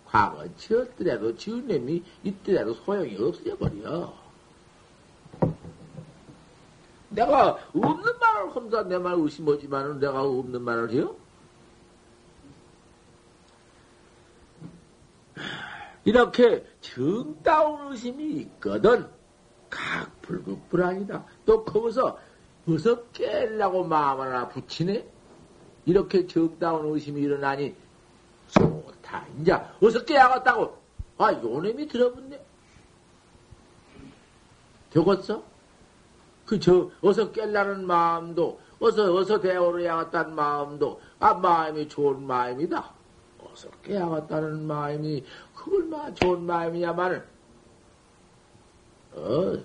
과거 0.05 0.47
지었더라도 0.55 1.36
지은 1.36 1.68
놈이 1.68 2.03
있더라도 2.24 2.74
소용이 2.74 3.18
없애버려. 3.18 4.14
내가 7.10 7.57
없는 7.74 8.20
말을 8.20 8.49
혼자 8.49 8.84
내 8.84 8.97
말 8.99 9.16
의심하지만은 9.18 9.99
내가 9.99 10.22
없는 10.24 10.62
말을 10.62 10.91
해요? 10.91 11.16
이렇게 16.05 16.66
정다운 16.82 17.91
의심이 17.91 18.24
있거든. 18.41 19.07
각 19.70 20.22
불급불안이다. 20.22 21.24
또 21.45 21.64
거기서 21.64 22.18
어서 22.68 23.03
깨려고 23.12 23.84
마음 23.84 24.22
하나 24.22 24.47
붙이네? 24.47 25.05
이렇게 25.86 26.26
정다운 26.26 26.93
의심이 26.93 27.22
일어나니 27.22 27.76
좋다. 28.49 29.26
이제 29.41 29.53
어서 29.82 30.03
깨야겠다고. 30.05 30.78
아, 31.18 31.34
요놈이 31.34 31.88
들어붙네. 31.88 32.39
되겠어? 34.91 35.43
그, 36.49 36.59
저, 36.59 36.89
어서 37.03 37.31
깰라는 37.31 37.81
마음도, 37.81 38.59
어서, 38.79 39.13
어서 39.13 39.39
대오를 39.39 39.85
야겠다는 39.85 40.33
마음도, 40.33 40.99
아, 41.19 41.35
마음이 41.35 41.87
좋은 41.87 42.25
마음이다. 42.25 42.89
어서 43.37 43.69
깨야겠다는 43.83 44.65
마음이, 44.65 45.23
그걸만 45.53 46.15
좋은 46.15 46.41
마음이야만은, 46.41 47.23
어, 49.13 49.57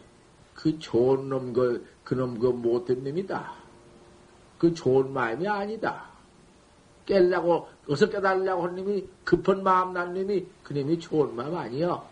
그 0.55 0.79
좋은 0.79 1.31
놈, 1.31 1.55
그, 1.55 1.87
그놈, 2.05 2.39
그 2.39 2.49
못된 2.49 3.03
놈이다. 3.03 3.55
그 4.59 4.75
좋은 4.75 5.11
마음이 5.11 5.49
아니다. 5.49 6.05
깰라고, 7.07 7.67
어서 7.89 8.11
깨달으려고 8.11 8.63
한 8.63 8.77
놈이, 8.77 9.09
급한 9.25 9.63
마음 9.63 9.95
난 9.95 10.13
놈이, 10.13 10.47
그 10.63 10.75
놈이 10.75 11.01
좋은 11.01 11.35
마음 11.35 11.57
아니여. 11.57 12.07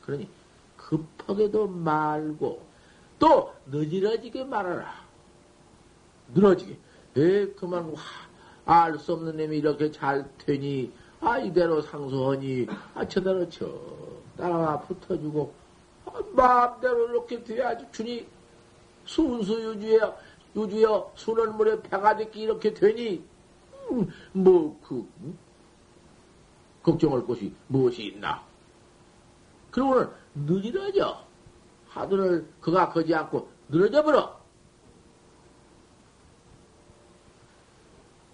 그러니, 0.00 0.30
급하게도 0.78 1.68
말고, 1.68 2.69
또, 3.20 3.52
늦어지게 3.66 4.44
말하라. 4.44 4.92
늘어지게. 6.34 6.76
에, 7.16 7.46
그만, 7.52 7.94
알 8.64 8.98
수 8.98 9.12
없는 9.12 9.36
놈이 9.36 9.58
이렇게 9.58 9.90
잘 9.92 10.28
되니, 10.38 10.92
아, 11.20 11.38
이대로 11.38 11.82
상소하니, 11.82 12.66
아, 12.94 13.06
저대로 13.06 13.48
저, 13.50 13.70
따라와 14.36 14.80
붙어주고, 14.80 15.52
아, 16.06 16.12
마음대로 16.32 17.08
이렇게 17.10 17.44
돼야지, 17.44 17.84
주니, 17.92 18.26
순수 19.04 19.52
유주여, 19.52 20.16
유주여, 20.56 21.12
순원 21.14 21.56
물에 21.56 21.82
배가 21.82 22.16
됐기 22.16 22.40
이렇게 22.40 22.72
되니, 22.72 23.22
음, 23.90 24.10
뭐, 24.32 24.80
그, 24.82 25.06
음? 25.20 25.38
걱정할 26.82 27.26
것이 27.26 27.52
무엇이 27.68 28.04
있나? 28.06 28.42
그러고는 29.70 30.08
늦어져. 30.34 31.29
하늘을 31.90 32.48
그가 32.60 32.88
거지 32.88 33.14
않고 33.14 33.48
늘어져 33.68 34.02
버려. 34.02 34.40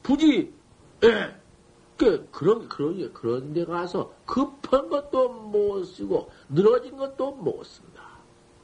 굳이, 0.03 0.55
예, 1.03 1.35
그, 1.97 2.29
그런, 2.31 2.69
그런, 2.69 3.13
그런 3.13 3.53
데 3.53 3.65
가서 3.65 4.15
급한 4.25 4.89
것도 4.89 5.29
못 5.29 5.85
쓰고, 5.85 6.31
늘어진 6.49 6.97
것도 6.97 7.33
못 7.33 7.65
쓴다. 7.65 8.03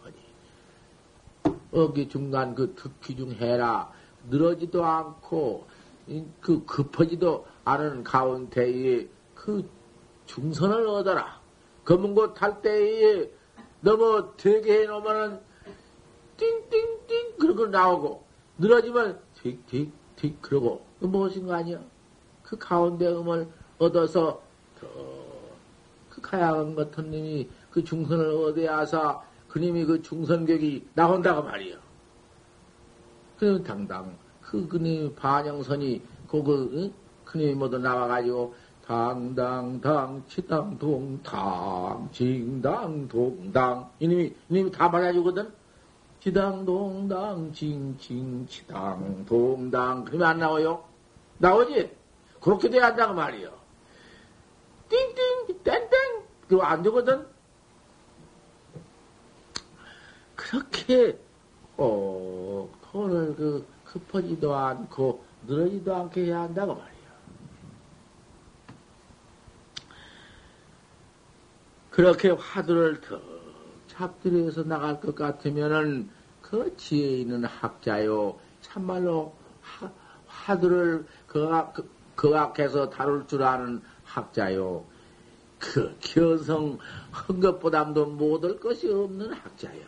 어디. 0.04 1.56
여기 1.72 2.08
중간 2.08 2.54
그 2.54 2.74
특기 2.74 3.16
중 3.16 3.32
해라. 3.32 3.90
늘어지도 4.30 4.84
않고, 4.84 5.66
그 6.40 6.64
급하지도 6.64 7.44
않은 7.64 8.04
가운데에 8.04 9.08
그 9.34 9.68
중선을 10.26 10.86
얻어라. 10.86 11.40
검은 11.84 12.14
곳탈 12.14 12.62
때에 12.62 13.28
너무 13.82 14.32
되게 14.36 14.82
해놓으면은 14.82 15.40
띵띵띵 16.36 17.36
그러고 17.38 17.66
나오고 17.66 18.24
늘어지면 18.58 19.20
틱틱틱 19.42 20.40
그러고 20.40 20.84
그 21.00 21.06
무엇인 21.06 21.46
거 21.46 21.54
아니야? 21.54 21.80
그 22.42 22.56
가운데 22.56 23.06
음을 23.08 23.48
얻어서 23.78 24.40
그 26.08 26.20
가야한 26.20 26.74
같은 26.74 27.10
님이 27.10 27.48
그 27.70 27.82
중선을 27.82 28.26
얻어야사 28.26 29.20
그님이 29.48 29.84
그 29.84 30.00
중선격이 30.00 30.88
나온다고 30.94 31.42
말이야. 31.42 31.76
그럼 33.38 33.64
당당 33.64 34.16
그 34.40 34.66
그님 34.68 35.14
반영선이 35.16 36.02
그그 36.28 36.70
응? 36.74 36.92
그님이 37.24 37.54
모두 37.54 37.78
나와가지고 37.78 38.54
당당당 38.86 40.24
치당동당 40.28 42.08
징당동당 42.12 43.90
이님이 44.00 44.34
이님이 44.48 44.70
다 44.72 44.88
맞아주거든. 44.88 45.52
지당동당 46.20 47.52
징징 47.52 48.46
치당동당 48.46 50.04
그러면 50.04 50.28
안 50.28 50.38
나와요? 50.38 50.84
나오지? 51.38 51.96
그렇게 52.40 52.70
돼야 52.70 52.86
한다고 52.86 53.14
말이요. 53.14 53.50
띵띵 54.88 55.62
땡땡 55.62 55.90
그거 56.48 56.62
안 56.62 56.82
되거든. 56.82 57.26
그렇게 60.36 61.18
어 61.76 62.68
돈을 62.90 63.36
그 63.36 63.66
급하지도 63.84 64.54
않고 64.54 65.24
늘어지도 65.46 65.94
않게 65.94 66.24
해야 66.24 66.40
한다고 66.40 66.74
말이야. 66.74 66.91
그렇게 71.92 72.30
화두를 72.30 73.02
더 73.02 73.20
잡들여서 73.86 74.64
나갈 74.64 74.98
것 74.98 75.14
같으면은 75.14 76.08
그 76.40 76.74
지혜 76.76 77.18
있는 77.18 77.44
학자요. 77.44 78.38
참말로 78.62 79.34
하, 79.60 79.92
화두를 80.26 81.04
거악, 81.28 81.76
거악해서 82.16 82.88
다룰 82.88 83.26
줄 83.26 83.42
아는 83.42 83.82
학자요. 84.04 84.84
그 85.58 85.94
견성 86.00 86.78
한 87.10 87.40
것보담도 87.40 88.06
못할 88.06 88.58
것이 88.58 88.90
없는 88.90 89.30
학자요. 89.34 89.82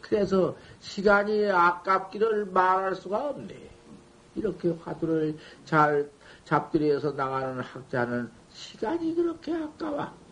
그래서 0.00 0.56
시간이 0.78 1.50
아깝기를 1.50 2.46
말할 2.46 2.94
수가 2.94 3.30
없네. 3.30 3.70
이렇게 4.36 4.70
화두를 4.84 5.36
잘 5.64 6.08
잡들여서 6.44 7.12
나가는 7.12 7.60
학자는 7.60 8.30
시간이 8.52 9.16
그렇게 9.16 9.52
아까워. 9.52 10.25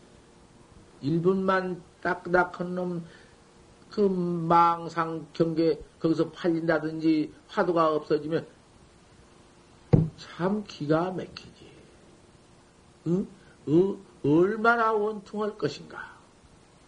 1분만 1.04 1.80
딱딱한 2.02 2.74
놈, 2.74 3.04
그 3.90 4.00
망상 4.00 5.26
경계 5.32 5.78
거기서 6.00 6.30
팔린다든지 6.30 7.32
화두가 7.48 7.94
없어지면 7.94 8.46
참 10.16 10.64
기가 10.66 11.10
막히지. 11.12 11.70
응? 13.06 13.26
어, 13.66 13.96
얼마나 14.24 14.92
원통할 14.92 15.56
것인가. 15.56 16.14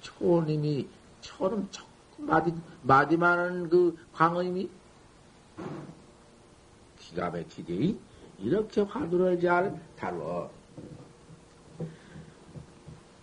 초님이, 0.00 0.88
초는 1.20 1.68
조금 1.70 2.26
마디, 2.26 2.54
마디만한 2.82 3.68
그 3.68 3.96
광어님이 4.12 4.68
기가 6.98 7.30
막히지. 7.30 7.98
이렇게 8.38 8.80
화두를 8.82 9.40
잘 9.40 9.80
다뤄. 9.98 10.50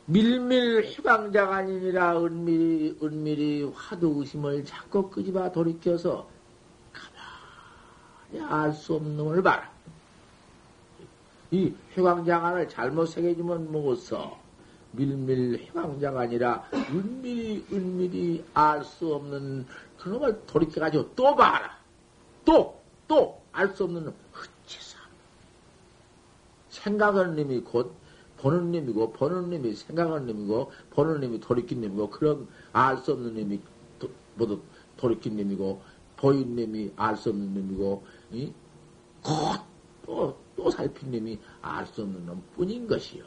밀밀 0.05 0.83
희광자가 0.83 1.55
아니니라 1.57 2.19
은밀히, 2.21 2.97
은밀히 3.01 3.71
화두 3.73 4.15
의심을 4.19 4.65
자꾸 4.65 5.09
끄집어 5.09 5.51
돌이켜서 5.51 6.27
가만히 6.91 8.51
알 8.51 8.73
수 8.73 8.95
없는 8.95 9.15
놈을 9.15 9.41
봐라. 9.41 9.71
이 11.51 11.73
희광장안을 11.93 12.67
잘못 12.67 13.05
새겨주면 13.05 13.71
뭐겠어? 13.71 14.37
밀밀 14.91 15.57
희광자가 15.59 16.21
아니라 16.21 16.67
은밀히, 16.91 17.65
은밀히 17.71 18.43
알 18.53 18.83
수 18.83 19.15
없는 19.15 19.65
그놈을 19.99 20.45
돌이켜가지고 20.45 21.15
또 21.15 21.35
봐라. 21.35 21.77
또, 22.43 22.81
또 23.07 23.43
알 23.53 23.69
수 23.75 23.83
없는 23.85 24.05
놈. 24.05 24.13
흑치사. 24.33 24.97
생각하는 26.69 27.35
놈이 27.35 27.61
곧 27.61 27.95
보는 28.43 28.73
놈이고, 28.73 29.13
보는 29.13 29.49
놈이 29.49 29.73
생각하는 29.73 30.27
놈이고, 30.27 30.69
보는 30.89 31.21
놈이 31.21 31.39
돌이킨 31.39 31.79
놈이고, 31.79 32.09
그런 32.09 32.45
알 32.73 32.97
수 32.97 33.13
없는 33.13 33.35
놈이 33.35 33.61
도, 33.99 34.09
모두 34.35 34.59
돌이킨 34.97 35.37
놈이고, 35.37 35.81
보인 36.17 36.53
놈이 36.57 36.91
알 36.97 37.15
수 37.15 37.29
없는 37.29 37.53
놈이고, 37.53 38.05
이? 38.33 38.51
곧 39.23 39.61
또, 40.05 40.37
또 40.57 40.69
살핀 40.69 41.11
놈이 41.11 41.39
알 41.61 41.85
수 41.87 42.01
없는 42.01 42.25
놈 42.25 42.43
뿐인 42.53 42.85
것이요. 42.85 43.23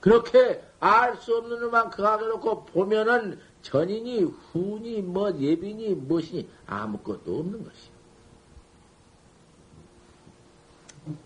그렇게 0.00 0.62
알 0.78 1.16
수 1.16 1.38
없는 1.38 1.60
놈만 1.60 1.88
그하게 1.88 2.26
놓고 2.26 2.66
보면은 2.66 3.40
전이니, 3.62 4.24
후니, 4.24 5.00
뭐, 5.00 5.34
예비니, 5.34 5.94
무엇이니 5.94 6.46
아무것도 6.66 7.38
없는 7.38 7.64
것이요. 7.64 7.92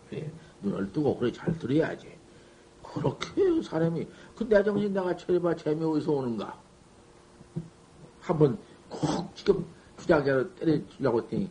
그래, 0.09 0.31
눈을 0.63 0.93
뜨고 0.93 1.19
그래 1.19 1.33
잘 1.33 1.59
들어야지. 1.59 2.14
그렇게 2.95 3.63
사람이 3.63 4.07
그 4.37 4.45
내 4.49 4.63
정신 4.63 4.93
내가 4.93 5.17
처리봐 5.17 5.57
재미 5.57 5.85
어디서 5.85 6.13
오는가? 6.13 6.57
한번 8.21 8.59
콕 8.89 9.35
지금 9.35 9.65
주장자로 9.99 10.55
때려주려고 10.55 11.23
했더니 11.23 11.51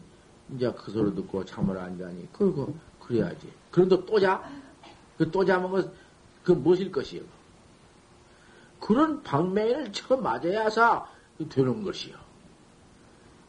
이제 0.56 0.72
그 0.72 0.92
소리 0.92 1.14
듣고 1.16 1.44
잠을 1.46 1.78
안 1.78 1.98
자니 1.98 2.32
그거 2.32 2.68
그래야지. 3.00 3.52
그런데 3.72 4.06
또 4.06 4.20
자? 4.20 4.44
그 5.18 5.30
또 5.32 5.46
자면 5.46 5.92
그 6.44 6.52
무엇일 6.52 6.92
것이요? 6.92 7.22
그런 8.80 9.22
방맹을 9.24 9.92
처음 9.94 10.24
맞아야사 10.24 11.06
되는 11.50 11.84
것이요. 11.84 12.16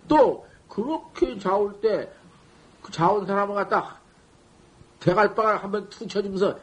또 0.09 0.47
그렇게 0.69 1.39
자올 1.39 1.81
때 1.81 2.11
그 2.85 2.93
자온 2.93 3.25
사람을 3.27 3.55
갖다 3.55 3.99
대갈방을 5.01 5.63
한번 5.63 5.89
툭 5.89 6.07
쳐주면서 6.07 6.59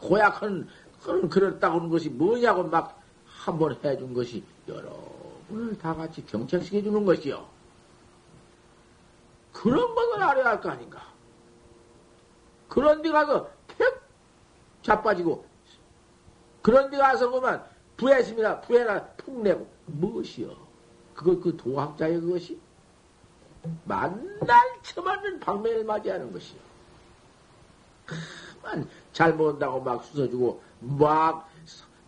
고약한 0.00 0.68
그런 1.02 1.28
그랬다고 1.28 1.76
하는 1.76 1.88
것이 1.88 2.08
뭐냐고 2.10 2.64
막 2.64 3.06
한 3.46 3.58
번 3.58 3.78
해준 3.84 4.12
것이 4.12 4.42
여러 4.66 4.90
분을 5.48 5.78
다 5.78 5.94
같이 5.94 6.26
경책시켜 6.26 6.82
주는 6.82 7.04
것이요. 7.04 7.46
그런 9.52 9.94
것을 9.94 10.20
알아야 10.20 10.46
할 10.46 10.60
거 10.60 10.68
아닌가. 10.70 11.00
그런 12.68 13.02
데 13.02 13.10
가서 13.10 13.48
팩 13.68 14.02
자빠지고 14.82 15.46
그런 16.60 16.90
데 16.90 16.96
가서 16.98 17.30
보면 17.30 17.64
부해심이나 17.96 18.60
부해나 18.62 19.04
푹 19.16 19.40
내고 19.42 19.70
무엇이요? 19.86 20.56
그거 21.14 21.38
그 21.38 21.56
도학자의 21.56 22.20
그것이 22.20 22.60
만날 23.84 24.80
처맞는 24.82 25.38
방면을 25.38 25.84
맞이하는 25.84 26.32
것이요. 26.32 26.58
만 28.62 28.88
잘못한다고 29.16 29.80
막 29.80 30.04
수서주고 30.04 30.60
막 30.80 31.48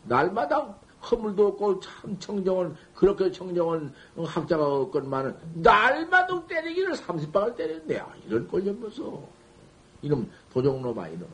날마다 0.04 0.74
허물도 1.10 1.46
없고 1.48 1.80
참 1.80 2.18
청정은 2.18 2.76
그렇게 2.94 3.32
청정은 3.32 3.92
학자가 4.26 4.66
없건만은 4.66 5.34
날마다 5.54 6.46
때리기를 6.46 6.92
30방을 6.92 7.56
때렸네. 7.56 7.98
아, 7.98 8.12
이런 8.26 8.46
꼴려면서. 8.46 9.22
이놈 10.02 10.30
도종놈아 10.52 11.08
이놈아. 11.08 11.30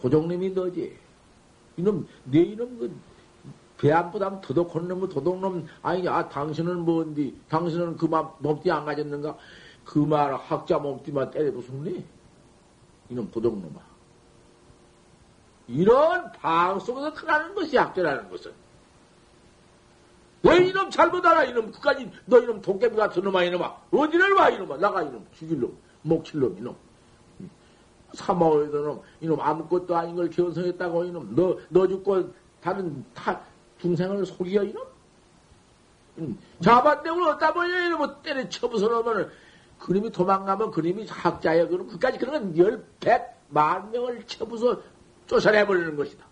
도종놈이 0.00 0.50
너지. 0.50 0.96
이놈 1.76 2.08
내 2.24 2.40
이놈 2.40 2.78
그 2.78 2.96
배안보다 3.76 4.40
더덕한 4.40 4.88
놈은 4.88 5.08
도둑놈 5.08 5.66
아니냐 5.82 6.14
아, 6.14 6.28
당신은 6.28 6.80
뭔디? 6.80 7.36
당신은 7.48 7.96
그만 7.96 8.28
몸띠 8.38 8.70
안 8.70 8.84
가졌는가? 8.86 9.36
그 9.84 9.98
말 9.98 10.34
학자 10.34 10.78
몸띠만 10.78 11.30
때려도 11.30 11.62
죽네 11.62 12.04
이놈 13.10 13.30
도둑놈아 13.30 13.89
이런 15.70 16.32
방송에서 16.32 17.12
크라는 17.14 17.54
것이 17.54 17.76
학자라는 17.76 18.28
것은 18.28 18.52
왜 20.42 20.56
이놈 20.66 20.90
잘못 20.90 21.24
알아? 21.24 21.44
이놈 21.44 21.70
그까지 21.70 22.10
너 22.26 22.38
이놈 22.40 22.60
도깨비 22.62 22.96
같은 22.96 23.22
놈아 23.22 23.44
이놈아. 23.44 23.76
어디를 23.92 24.32
와 24.32 24.48
이놈아? 24.48 24.78
나가 24.78 25.02
이놈. 25.02 25.26
죽일 25.32 25.60
놈 25.60 25.76
목칠 26.02 26.40
놈 26.40 26.56
이놈. 26.58 26.74
사마오에도 28.14 28.82
놈 28.84 29.02
이놈 29.20 29.40
아무것도 29.40 29.94
아닌 29.96 30.16
걸 30.16 30.30
견성했다고 30.30 31.04
이놈. 31.04 31.34
너 31.36 31.58
너 31.68 31.86
죽고 31.86 32.32
다른 32.62 33.04
타 33.14 33.40
중생을 33.80 34.24
속여 34.26 34.64
이놈? 34.64 34.82
음, 36.18 36.38
잡아내고 36.62 37.22
어디다 37.28 37.52
보여 37.52 37.86
이놈 37.86 38.16
때려 38.22 38.48
쳐부서 38.48 38.88
놓으면 38.88 39.30
그림이 39.78 40.10
도망가면 40.10 40.70
그림이 40.70 41.06
학자야 41.06 41.68
그럼 41.68 41.86
그까지 41.86 42.18
그런 42.18 42.54
건 42.54 42.58
열, 42.58 42.84
백, 42.98 43.36
만 43.48 43.90
명을 43.90 44.26
쳐부서 44.26 44.80
쫓아내버리는 45.30 45.94
것이다. 45.94 46.26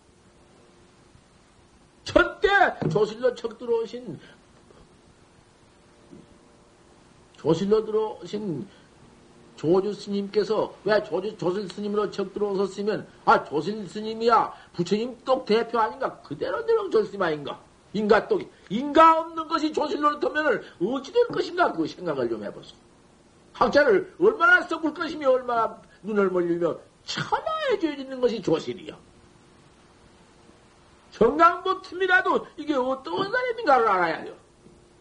첫때 2.02 2.48
조실로 2.90 3.32
척 3.36 3.56
들어오신 3.56 4.18
조실로 7.36 7.84
들어오신 7.84 8.66
조주 9.54 9.92
스님께서 9.92 10.74
왜 10.84 11.02
조주, 11.04 11.36
조실 11.36 11.68
스님으로 11.68 12.10
척 12.10 12.32
들어오셨으면 12.34 13.06
아 13.24 13.44
조실 13.44 13.86
스님이야. 13.88 14.52
부처님 14.72 15.16
똑 15.24 15.44
대표 15.44 15.78
아닌가? 15.78 16.20
그대로 16.22 16.64
내려 16.66 16.90
조실 16.90 17.06
스님 17.06 17.22
아닌가? 17.22 17.60
인가 17.92 18.26
똑이 18.26 18.48
인가 18.68 19.20
없는 19.20 19.46
것이 19.46 19.72
조실로 19.72 20.18
터면은 20.18 20.60
어찌 20.82 21.12
될 21.12 21.26
것인가? 21.28 21.72
그 21.72 21.86
생각을 21.86 22.28
좀 22.28 22.42
해보소. 22.42 22.74
학자를 23.52 24.14
얼마나 24.20 24.62
썩을 24.62 24.92
것이며 24.92 25.30
얼마나 25.30 25.80
눈을 26.02 26.30
멀리며 26.30 26.78
천하에 27.08 27.78
죄 27.80 27.96
짓는 27.96 28.20
것이 28.20 28.40
조실이야 28.42 28.94
정강도 31.10 31.80
틈이라도 31.80 32.46
이게 32.58 32.74
어떤 32.74 33.30
사람인가를 33.32 33.88
알아야 33.88 34.24
돼요. 34.24 34.34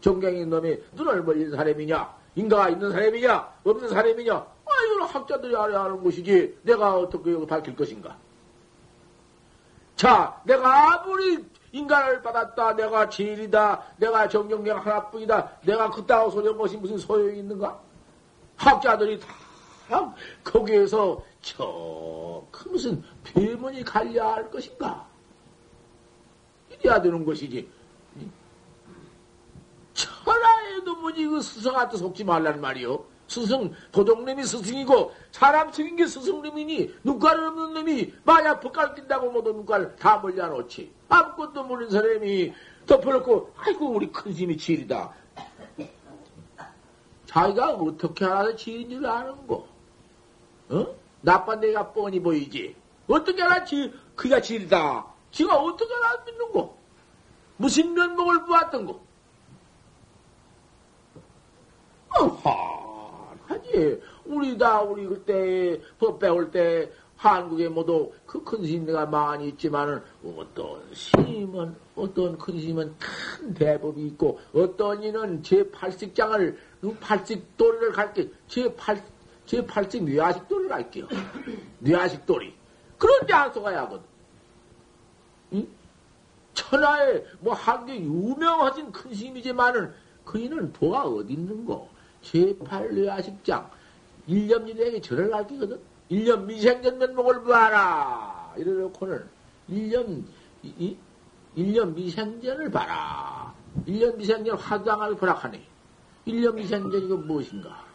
정경인 0.00 0.48
놈이 0.48 0.76
눈을 0.92 1.24
벌린 1.24 1.50
사람이냐, 1.50 2.14
인가가 2.34 2.70
있는 2.70 2.90
사람이냐, 2.90 3.52
없는 3.62 3.88
사람이냐, 3.90 4.34
아, 4.34 4.70
이걸 4.86 5.02
학자들이 5.06 5.54
알아야 5.54 5.84
하는 5.84 6.02
것이지, 6.02 6.58
내가 6.62 6.96
어떻게 6.96 7.46
밝힐 7.46 7.76
것인가. 7.76 8.16
자, 9.94 10.40
내가 10.44 10.94
아무리 10.94 11.44
인간을 11.72 12.22
받았다, 12.22 12.74
내가 12.74 13.08
제일이다, 13.08 13.82
내가 13.98 14.28
정경경 14.28 14.78
하나뿐이다, 14.78 15.58
내가 15.62 15.90
그따위 15.90 16.30
소리 16.30 16.48
한 16.48 16.56
것이 16.56 16.76
무슨 16.78 16.96
소용이 16.96 17.38
있는가? 17.38 17.78
학자들이 18.56 19.20
다 19.20 20.14
거기에서 20.42 21.22
저, 21.40 22.44
그 22.50 22.68
무슨 22.68 23.02
배문이 23.24 23.84
갈려야 23.84 24.34
할 24.34 24.50
것인가? 24.50 25.06
이래야 26.70 27.00
되는 27.00 27.24
것이지. 27.24 27.68
천하에도 29.94 30.94
뭐지 30.96 31.26
그 31.26 31.40
스승한테 31.40 31.96
속지 31.96 32.24
말란 32.24 32.60
말이요. 32.60 33.04
스승, 33.26 33.72
도둑놈이 33.92 34.42
스승이고, 34.42 35.12
사람 35.32 35.70
생긴 35.70 35.96
게 35.96 36.06
스승님이니, 36.06 36.94
눈깔 37.04 37.38
없는 37.38 37.74
놈이, 37.74 38.14
만약 38.24 38.60
법갈 38.60 38.94
낀다고 38.94 39.30
모두 39.30 39.52
눈깔 39.52 39.96
다 39.96 40.16
몰려놓지. 40.16 40.90
아무것도 41.10 41.64
모르는 41.64 41.90
사람이 41.90 42.54
덮어놓고, 42.86 43.52
아이고, 43.58 43.90
우리 43.90 44.10
큰 44.10 44.32
스님이 44.32 44.56
지일이다. 44.56 45.12
자기가 47.26 47.74
어떻게 47.74 48.24
알아서 48.24 48.56
지인 48.56 48.88
줄 48.88 49.06
아는 49.06 49.46
거. 49.46 49.66
어? 50.70 50.86
나쁜 51.20 51.60
데가 51.60 51.92
뻔히 51.92 52.20
보이지. 52.20 52.74
어떻게 53.08 53.42
알아, 53.42 53.64
지, 53.64 53.92
그가 54.14 54.40
지일이다. 54.40 55.06
지가 55.30 55.56
어떻게 55.56 55.94
거? 56.52 56.76
무슨 57.56 57.92
면목을 57.94 58.44
보았던 58.44 58.86
거? 58.86 59.00
어하, 62.18 63.34
하지. 63.46 64.00
우리 64.24 64.56
다, 64.58 64.80
우리 64.82 65.06
그때 65.06 65.80
법 65.98 66.18
배울 66.18 66.50
때 66.50 66.90
한국에 67.16 67.68
모두 67.68 68.12
그 68.26 68.42
큰 68.44 68.64
스님들가 68.64 69.06
많이 69.06 69.48
있지만은 69.48 70.00
어떤 70.24 70.80
스님은, 70.94 71.74
어떤 71.96 72.38
큰 72.38 72.60
스님은 72.60 72.94
큰 72.98 73.54
대법이 73.54 74.06
있고 74.06 74.40
어떤 74.54 75.02
이는 75.02 75.42
제8식장을, 75.42 76.56
8식도리를 76.82 77.92
갈게, 77.92 78.30
제8, 78.48 79.02
제8식 79.48 80.04
뇌아식도리를 80.04 80.68
갈게요. 80.68 81.08
뇌아식도리. 81.80 82.54
그런데 82.98 83.32
안 83.34 83.52
써가야 83.52 83.82
하거든. 83.82 84.06
천하에 86.54 87.24
뭐 87.40 87.54
한 87.54 87.86
게 87.86 87.98
유명하신 88.00 88.90
큰 88.92 89.14
스님이지만은 89.14 89.92
그이는 90.24 90.72
도가 90.72 91.04
어디 91.04 91.32
있는고? 91.34 91.88
제8 92.22 92.92
뇌아식장 92.92 93.70
1년 94.28 94.68
일행에 94.68 95.00
절을 95.00 95.30
갈기거든. 95.30 95.80
1년 96.10 96.44
미생전 96.44 96.98
면목을 96.98 97.44
봐라. 97.44 98.52
이래놓고는 98.56 99.24
1년, 99.70 100.24
이, 100.62 100.96
1년 101.56 101.94
미생전을 101.94 102.70
봐라. 102.70 103.54
1년 103.86 104.16
미생전 104.16 104.56
화장을 104.56 105.14
보락하네. 105.16 105.62
1년 106.26 106.54
미생전 106.54 107.02
이거 107.04 107.16
무엇인가? 107.16 107.86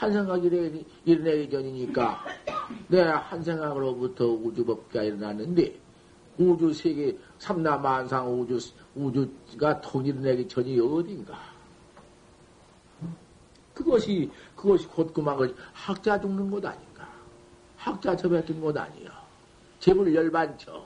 한 0.00 0.10
생각 0.10 0.42
일어나기, 0.42 0.82
일어나기 1.04 1.50
전이니까 1.50 2.24
내한 2.88 3.44
생각으로부터 3.44 4.28
우주법가 4.28 5.02
일어났는데 5.02 5.78
우주 6.38 6.72
세계 6.72 7.18
삼라만상 7.38 8.40
우주 8.40 8.58
우주가 8.94 9.78
통일내기 9.82 10.48
전이 10.48 10.80
어딘가? 10.80 11.38
그것이 13.74 14.30
그것이 14.56 14.86
곧 14.86 15.12
그만 15.12 15.36
것이 15.36 15.54
학자 15.74 16.18
죽는 16.18 16.50
것 16.50 16.64
아닌가? 16.64 17.06
학자 17.76 18.16
접했던 18.16 18.58
것 18.58 18.74
아니요. 18.74 19.10
재물 19.80 20.14
열반처, 20.14 20.82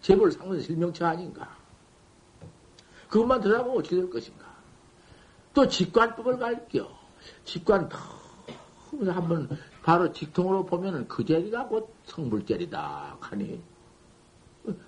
재물 0.00 0.32
상은 0.32 0.58
실명처 0.58 1.04
아닌가? 1.04 1.54
그것만 3.10 3.42
들어가면 3.42 3.76
어떻게 3.76 3.96
될 3.96 4.08
것인가? 4.08 4.46
또 5.52 5.68
직관법을 5.68 6.38
갈게요. 6.38 6.88
직관 7.44 7.90
더 7.90 8.21
한번 9.00 9.48
바로 9.82 10.12
직통으로 10.12 10.66
보면은 10.66 11.08
그 11.08 11.24
자리가 11.24 11.68
곧 11.68 11.94
성불자리다 12.04 13.16
하니 13.20 13.62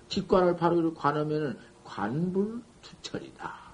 직관을 0.07 0.55
바로 0.55 0.93
관하면은 0.93 1.57
관불투철이다. 1.83 3.65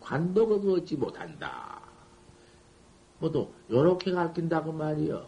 관도 0.00 0.48
거두 0.48 0.74
얻지 0.74 0.96
못한다. 0.96 1.80
뭐도 3.18 3.52
요렇게 3.70 4.12
가르친다고 4.12 4.72
말이요. 4.72 5.26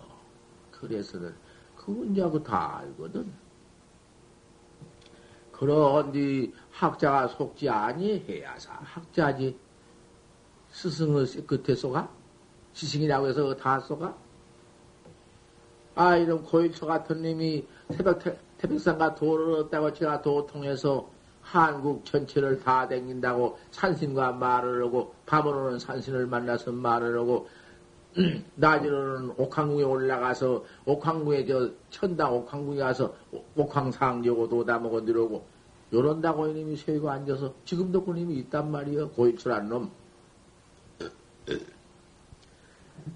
그래서는 0.70 1.34
그 1.76 1.90
문제하고 1.90 2.42
다 2.42 2.78
알거든. 2.78 3.32
그런디 5.52 6.54
학자가 6.70 7.26
속지 7.28 7.68
아니해야사 7.68 8.74
학자지 8.74 9.58
스승의 10.70 11.26
끝에 11.46 11.74
쏘가 11.74 12.08
지식이라고 12.72 13.26
해서 13.26 13.56
다 13.56 13.80
쏘가 13.80 14.16
아 15.98 16.16
이런 16.16 16.44
고일초 16.44 16.86
같은 16.86 17.22
님이 17.22 17.66
새벽 17.90 18.22
태백산과 18.58 19.16
도를 19.16 19.54
얻다고 19.54 19.92
제가 19.94 20.22
도 20.22 20.46
통해서 20.46 21.10
한국 21.42 22.04
전체를 22.04 22.60
다 22.60 22.86
댕긴다고 22.86 23.58
산신과 23.72 24.30
말을 24.34 24.84
하고 24.84 25.12
밤으로는 25.26 25.80
산신을 25.80 26.28
만나서 26.28 26.70
말을 26.70 27.18
하고 27.18 27.48
낮으로는 28.54 29.34
옥황궁에 29.38 29.82
올라가서 29.82 30.64
옥황궁에 30.84 31.46
저 31.46 31.68
천당 31.90 32.32
옥황궁에 32.32 32.78
가서 32.78 33.12
옥황상여고 33.56 34.48
도다먹어 34.48 35.04
들어오고 35.04 35.44
요런다고 35.92 36.46
이놈이 36.46 36.76
세고 36.76 37.10
앉아서 37.10 37.52
지금도 37.64 38.04
그님이 38.04 38.36
있단 38.36 38.70
말이여 38.70 39.08
고일출한 39.08 39.68
놈. 39.68 39.90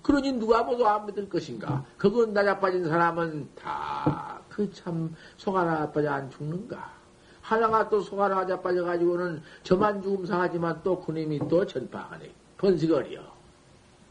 그러니 0.02 0.32
누가 0.34 0.62
모두 0.62 0.86
안 0.86 1.06
믿을 1.06 1.28
것인가? 1.28 1.84
그건 1.98 2.32
나자빠진 2.32 2.88
사람은 2.88 3.48
다 3.54 4.40
그 4.52 4.70
참 4.72 5.14
속 5.38 5.56
하나 5.56 5.90
빠져 5.90 6.10
안 6.10 6.30
죽는가? 6.30 6.92
하나가 7.40 7.88
또 7.88 8.00
속 8.02 8.20
하나 8.20 8.46
자빠져가지고는 8.46 9.42
저만 9.64 10.02
죽음 10.02 10.26
상하지만 10.26 10.80
또 10.84 11.00
그님이 11.00 11.40
또 11.48 11.66
전파하네. 11.66 12.30
번식거리여. 12.58 13.20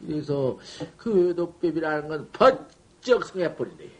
그래서 0.06 0.58
그 0.96 1.14
외도법이라는 1.28 2.08
건 2.08 2.28
번쩍 2.32 3.24
성해버리네. 3.24 3.90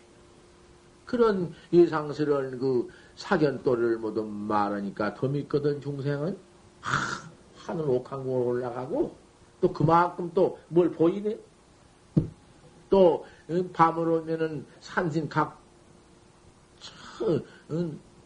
그런 1.06 1.54
예상스러운 1.72 2.58
그 2.58 2.88
사견도를 3.16 3.98
모두 3.98 4.24
말하니까 4.24 5.14
더 5.14 5.28
믿거든 5.28 5.80
중생은 5.80 6.36
하, 6.80 7.30
하늘 7.56 7.88
옥황으로 7.88 8.46
올라가고 8.46 9.14
또 9.60 9.72
그만큼 9.72 10.30
또 10.34 10.58
뭘 10.68 10.90
보이네. 10.90 11.38
또 12.92 13.24
밤을 13.72 14.06
오면은 14.06 14.66
산신 14.80 15.26
각 15.26 15.58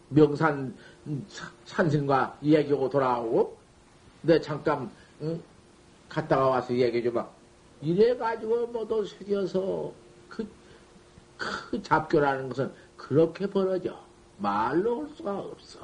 명산 0.08 0.76
산신과 1.64 2.38
이야기하고 2.42 2.90
돌아오고 2.90 3.56
내 4.22 4.40
잠깐 4.40 4.90
갔다가 6.08 6.48
와서 6.48 6.72
이야기 6.72 6.98
해 6.98 7.02
줘봐. 7.04 7.28
이래가지고 7.80 8.66
모두 8.66 9.06
새겨서 9.06 9.92
그, 10.28 10.48
그 11.36 11.80
잡교라는 11.80 12.48
것은 12.48 12.72
그렇게 12.96 13.46
벌어져. 13.46 13.96
말로 14.38 14.98
올 14.98 15.08
수가 15.10 15.38
없어. 15.38 15.78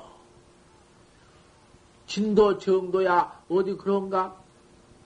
진도 2.09 2.59
정도야 2.59 3.45
어디 3.49 3.77
그런가? 3.77 4.37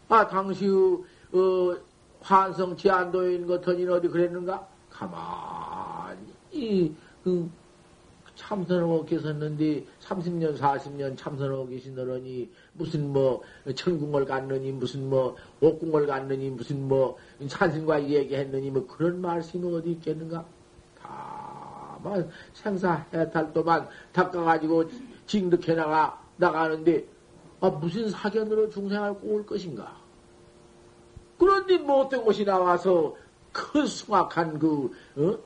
아, 0.09 0.27
당시 0.27 0.67
어, 0.67 1.77
환성 2.27 2.77
제안도인 2.77 3.47
것더니 3.47 3.87
어디 3.87 4.09
그랬는가? 4.09 4.67
가만히 4.91 6.27
그, 7.23 7.49
참선하고 8.35 9.05
계셨는데 9.05 9.85
30년 10.01 10.59
40년 10.59 11.17
참선하고 11.17 11.69
계시느니 11.69 12.51
무슨 12.73 13.13
뭐 13.13 13.43
천궁을 13.73 14.25
갔느니 14.25 14.73
무슨 14.73 15.09
뭐 15.09 15.37
옥궁을 15.61 16.07
갔느니 16.07 16.51
무슨 16.51 16.89
뭐 16.89 17.17
산신과 17.47 18.09
얘기했느니 18.09 18.71
뭐 18.71 18.85
그런 18.89 19.21
말씀이 19.21 19.73
어디 19.73 19.93
있겠는가? 19.93 20.45
다만 21.01 22.29
생사 22.53 23.07
해탈도만 23.15 23.89
닦아가지고 24.13 24.91
징득해 25.27 25.77
나가 25.77 26.21
나가는데 26.37 27.07
아 27.61 27.71
무슨 27.71 28.11
사견으로 28.11 28.69
중생을 28.71 29.15
꼬을 29.15 29.47
것인가? 29.47 30.06
그런데 31.39 31.79
뭐 31.79 32.05
어떤 32.05 32.25
곳이 32.25 32.45
나와서 32.45 33.15
그 33.53 33.87
숭악한 33.87 34.59
그 34.59 34.91
어? 35.17 35.39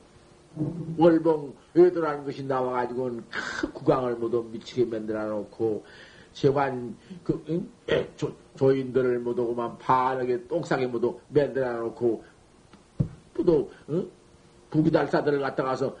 월봉 0.97 1.53
외도라는 1.73 2.25
것이 2.25 2.43
나와가지고는 2.43 3.23
큰 3.29 3.73
구강을 3.73 4.15
모두 4.15 4.43
미치게 4.51 4.85
만들어 4.85 5.25
놓고, 5.25 5.85
세관, 6.33 6.95
그, 7.23 7.41
응? 7.49 7.69
조, 8.17 8.33
조인들을 8.57 9.19
모두 9.19 9.47
그만 9.47 9.77
반하게 9.77 10.47
똥싸게 10.47 10.87
모두 10.87 11.19
만들어 11.29 11.71
놓고, 11.79 12.23
또, 13.45 13.71
응? 13.89 14.09
부기달사들을 14.69 15.39
갖다 15.39 15.63
가서 15.63 15.95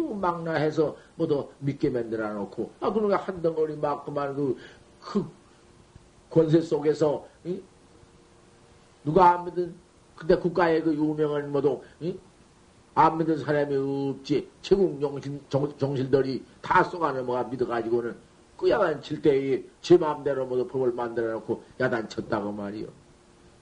전부 0.00 0.14
망라해서 0.14 0.96
모두 1.14 1.48
믿게 1.60 1.90
만들어 1.90 2.32
놓고, 2.32 2.72
아, 2.80 2.92
그러니까 2.92 3.16
한 3.18 3.40
덩어리 3.40 3.76
막 3.76 4.04
그만 4.04 4.34
그, 4.34 4.56
그 5.00 5.24
권세 6.28 6.60
속에서, 6.60 7.26
응? 7.46 7.62
누가 9.04 9.32
안 9.32 9.44
믿은, 9.46 9.74
근데 10.16 10.36
국가의 10.36 10.82
그 10.82 10.94
유명한 10.94 11.50
모두, 11.50 11.80
응? 12.02 12.18
안 12.94 13.16
믿는 13.18 13.38
사람이 13.38 13.76
없지. 13.76 14.48
최국 14.60 15.00
정신, 15.00 15.40
정, 15.48 15.96
실들이다 15.96 16.84
쏘아넘어가 16.84 17.44
믿어가지고는 17.44 18.16
그야만 18.56 19.00
칠 19.00 19.22
때에 19.22 19.64
제 19.80 19.96
마음대로 19.96 20.44
모두 20.44 20.66
법을 20.66 20.92
만들어 20.92 21.32
놓고 21.32 21.62
야단쳤다고 21.80 22.52
말이요. 22.52 22.88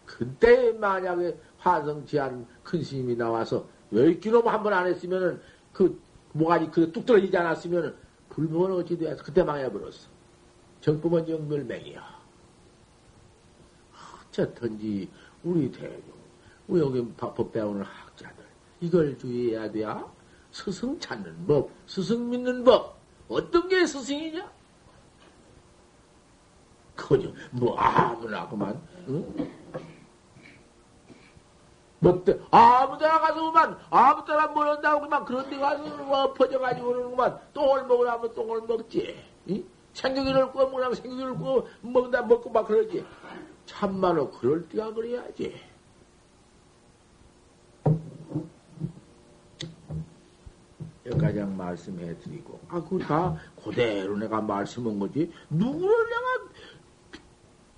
그때 0.05 0.73
만약에 0.73 1.39
화성지한 1.59 2.47
큰 2.65 2.83
스님이 2.83 3.15
나와서 3.15 3.67
열기놈 3.93 4.49
한번 4.49 4.73
안 4.73 4.87
했으면은 4.87 5.41
그 5.73 6.01
모가지 6.33 6.67
그뚝 6.71 7.07
떨어지지 7.07 7.37
않았으면은 7.37 7.95
불법은 8.31 8.73
어찌 8.73 8.99
돼서 8.99 9.23
그때 9.23 9.43
망해버렸어. 9.43 10.09
정법은 10.81 11.29
영멸맹이야. 11.29 12.19
어쨌든지 14.31 15.09
우리 15.49 15.73
대중, 15.73 16.03
우리 16.67 16.81
여기 16.81 17.07
법 17.17 17.53
배우는 17.53 17.83
학자들, 17.83 18.45
이걸 18.81 19.17
주의해야 19.19 19.71
돼야. 19.71 20.05
스승 20.53 20.99
찾는 21.01 21.47
법, 21.47 21.71
스승 21.87 22.29
믿는 22.29 22.65
법. 22.65 22.99
어떤 23.29 23.67
게 23.69 23.87
스승이냐? 23.87 24.51
그저 26.97 27.33
뭐 27.53 27.79
아무나 27.79 28.47
그만, 28.47 28.79
응? 29.09 29.51
뭐, 32.01 32.23
때, 32.25 32.39
아무 32.51 32.97
데나 32.99 33.19
가서 33.19 33.45
그만, 33.47 33.79
아무 33.91 34.25
데나 34.25 34.47
모른다고 34.49 35.01
그만, 35.01 35.25
그런 35.25 35.49
데 35.49 35.59
가서 35.59 35.83
뭐 36.05 36.33
퍼져가지고는 36.35 37.11
그만, 37.11 37.39
똥을 37.55 37.87
먹으라면 37.87 38.35
똥을 38.35 38.63
먹지. 38.63 39.17
응? 39.49 39.65
생기기를 39.95 40.53
구워 40.53 40.67
먹으라면 40.67 40.95
생기기를 40.95 41.35
구워 41.35 41.67
먹는다 41.81 42.23
먹고 42.23 42.51
막 42.51 42.67
그러지. 42.67 43.05
참말로 43.69 44.31
그럴 44.31 44.67
때가 44.71 44.93
그래야지. 44.95 45.55
여기까지 51.05 51.41
말씀해 51.41 52.19
드리고, 52.19 52.59
아, 52.69 52.83
그거 52.83 52.99
다 52.99 53.37
그대로 53.63 54.17
내가 54.17 54.41
말씀한 54.41 54.99
거지. 54.99 55.31
누구를 55.51 56.07
내가 56.07 56.53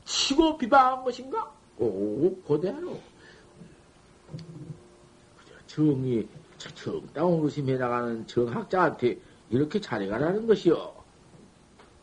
치고 0.04 0.58
비방한 0.58 1.04
것인가? 1.04 1.52
오, 1.78 2.34
그대로. 2.42 3.00
정이, 5.66 6.28
정다운 6.56 7.44
의심해 7.44 7.76
나가는 7.76 8.26
정학자한테 8.26 9.18
이렇게 9.50 9.80
잘해가라는 9.80 10.46
것이요. 10.46 10.94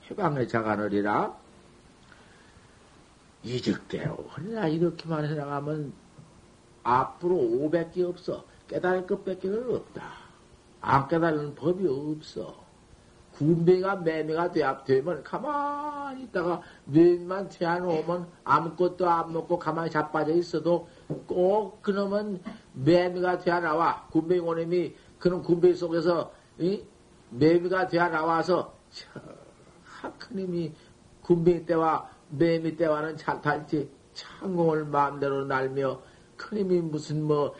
해방의 0.09 0.47
자간을이라 0.47 1.46
이직대로. 3.43 4.29
그러나 4.35 4.67
이렇게만 4.67 5.25
해나가면 5.25 5.93
앞으로 6.83 7.35
500개 7.35 8.07
없어. 8.07 8.43
깨달을 8.67 9.07
것밖에 9.07 9.49
없다. 9.49 10.03
안 10.81 11.07
깨달는 11.07 11.55
법이 11.55 11.87
없어. 11.87 12.67
군배가 13.37 13.97
매매가 13.97 14.51
되면 14.83 15.23
가만히 15.23 16.23
있다가 16.23 16.61
매만 16.85 17.49
태어놓으면 17.49 18.27
아무것도 18.43 19.07
안 19.07 19.31
먹고 19.31 19.59
가만히 19.59 19.91
자빠져 19.91 20.33
있어도 20.33 20.87
꼭 21.27 21.81
그놈은 21.83 22.41
매미가 22.73 23.39
되어 23.39 23.59
나와. 23.59 24.07
군배 24.11 24.39
오님이 24.39 24.95
그런 25.19 25.43
군배 25.43 25.73
속에서 25.75 26.31
이? 26.57 26.81
매미가 27.29 27.87
되어 27.87 28.09
나와서 28.09 28.73
하크님이 29.83 30.73
군배 31.21 31.65
때와 31.65 32.09
매미 32.29 32.75
때와는 32.75 33.17
잘 33.17 33.41
달지 33.41 33.89
창공을 34.13 34.85
마음대로 34.85 35.45
날며 35.45 36.01
크님이 36.35 36.81
무슨 36.81 37.23
뭐 37.23 37.55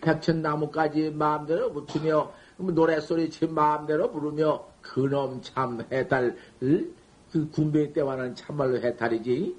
백천나무까지 0.00 1.10
마음대로 1.10 1.72
붙으며 1.72 2.32
노래소리 2.56 3.30
제 3.30 3.46
마음대로 3.46 4.10
부르며 4.10 4.64
그놈 4.82 5.40
참 5.42 5.84
해탈 5.90 6.36
그 6.60 7.48
군배 7.50 7.92
때와는 7.92 8.34
참말로 8.34 8.76
해탈이지. 8.78 9.56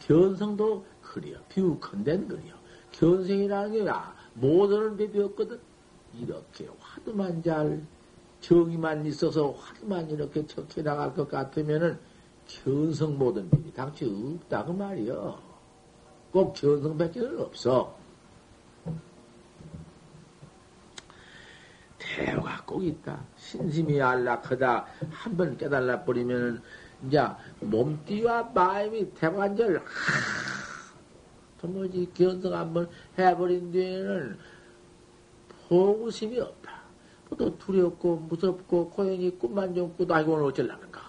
견성도 0.00 0.84
그려 1.00 1.38
비우컨된 1.48 2.28
그려 2.28 2.54
견성이라는 2.92 3.72
게 3.72 3.88
아, 3.90 4.14
배 4.96 5.10
배웠거든. 5.10 5.60
이렇게 6.14 6.68
화두만 6.80 7.42
잘 7.42 7.80
정의만 8.40 9.04
있어서 9.06 9.50
화두만 9.52 10.10
이렇게 10.10 10.46
척해 10.46 10.82
나갈 10.82 11.12
것 11.14 11.28
같으면은 11.28 11.98
견성 12.46 13.18
모든 13.18 13.48
일이 13.52 13.72
당치 13.72 14.04
없다 14.04 14.64
그 14.64 14.72
말이요. 14.72 15.38
꼭 16.30 16.54
견성밖에는 16.54 17.40
없어. 17.40 17.96
대화가 21.98 22.62
꼭 22.64 22.84
있다. 22.84 23.20
신심이 23.36 24.00
안락하다. 24.00 24.86
한번 25.10 25.56
깨달아 25.56 26.04
버리면은 26.04 26.60
이제 27.06 27.20
몸띠와 27.60 28.44
마음이 28.54 29.12
대관절 29.14 29.82
도무지 31.60 32.08
견성 32.14 32.54
한번 32.54 32.88
해버린 33.18 33.70
뒤에는 33.72 34.38
포구심이 35.68 36.38
없다. 36.40 36.77
또 37.36 37.56
두렵고 37.58 38.16
무섭고 38.16 38.90
고연히 38.90 39.36
꿈만 39.38 39.74
좀 39.74 39.94
꾸도 39.96 40.14
아이고 40.14 40.32
오늘 40.32 40.44
어쩌려는가. 40.44 41.00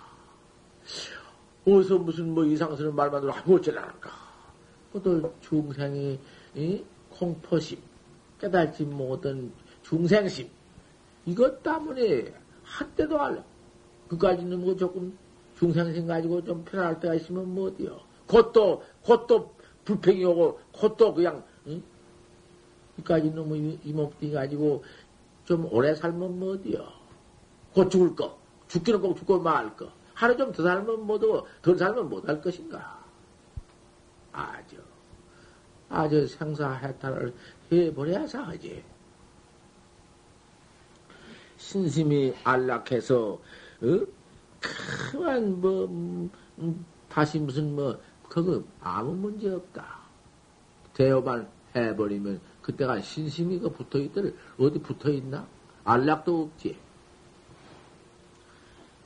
어디서 1.65 1.99
무슨 1.99 2.33
뭐 2.33 2.43
이상스러운 2.45 2.95
말만 2.95 3.21
들어 3.21 3.33
아이고 3.33 3.55
어쩌려는가. 3.55 4.11
또 4.91 5.33
중생이 5.41 6.19
이? 6.55 6.83
공포심 7.09 7.79
깨달지 8.39 8.83
못한 8.83 9.51
중생심 9.83 10.47
이것 11.25 11.61
때문에 11.61 12.33
한때도 12.63 13.19
알라. 13.19 13.43
그까지는 14.07 14.59
뭐 14.61 14.75
조금 14.75 15.15
중생심 15.57 16.07
가지고 16.07 16.43
좀 16.43 16.63
편할 16.63 16.99
때가 16.99 17.15
있으면 17.15 17.53
뭐 17.53 17.67
어디요. 17.67 17.99
곧또, 18.27 18.83
곧또 19.03 19.53
불평이 19.85 20.23
오고, 20.23 20.59
곧또 20.71 21.13
그냥, 21.13 21.43
응? 21.67 21.81
이까지 22.99 23.31
너무 23.31 23.55
이몸뚱이 23.83 24.31
가지고 24.31 24.83
좀 25.49 25.65
오래 25.73 25.95
살면 25.95 26.37
뭐 26.37 26.53
어디요. 26.53 26.87
곧 27.73 27.89
죽을 27.89 28.15
거. 28.15 28.37
죽기는 28.67 29.01
꼭 29.01 29.15
죽고 29.17 29.39
말 29.39 29.75
거. 29.75 29.91
하루 30.13 30.37
좀 30.37 30.51
더 30.51 30.61
살면 30.61 31.07
뭐도, 31.07 31.47
덜 31.63 31.75
살면 31.75 32.07
못 32.07 32.29
할 32.29 32.39
것인가. 32.39 33.03
아주, 34.31 34.77
아주 35.89 36.27
생사해탈을 36.27 37.33
해버려야 37.71 38.27
하지. 38.31 38.83
신심이 41.57 42.35
안락해서, 42.43 43.31
어? 43.81 44.05
그만, 45.11 45.59
뭐, 45.59 45.85
음, 45.85 46.29
음, 46.59 46.85
다시 47.09 47.39
무슨, 47.39 47.75
뭐, 47.75 47.99
그거 48.29 48.63
아무 48.81 49.13
문제 49.15 49.49
없다. 49.49 49.97
대여만 50.93 51.49
해버리면, 51.75 52.39
그때가 52.69 53.01
신심이 53.01 53.57
그 53.59 53.69
붙어 53.69 53.97
있더를, 53.97 54.35
어디 54.59 54.79
붙어 54.79 55.09
있나? 55.09 55.47
안락도 55.83 56.43
없지. 56.43 56.77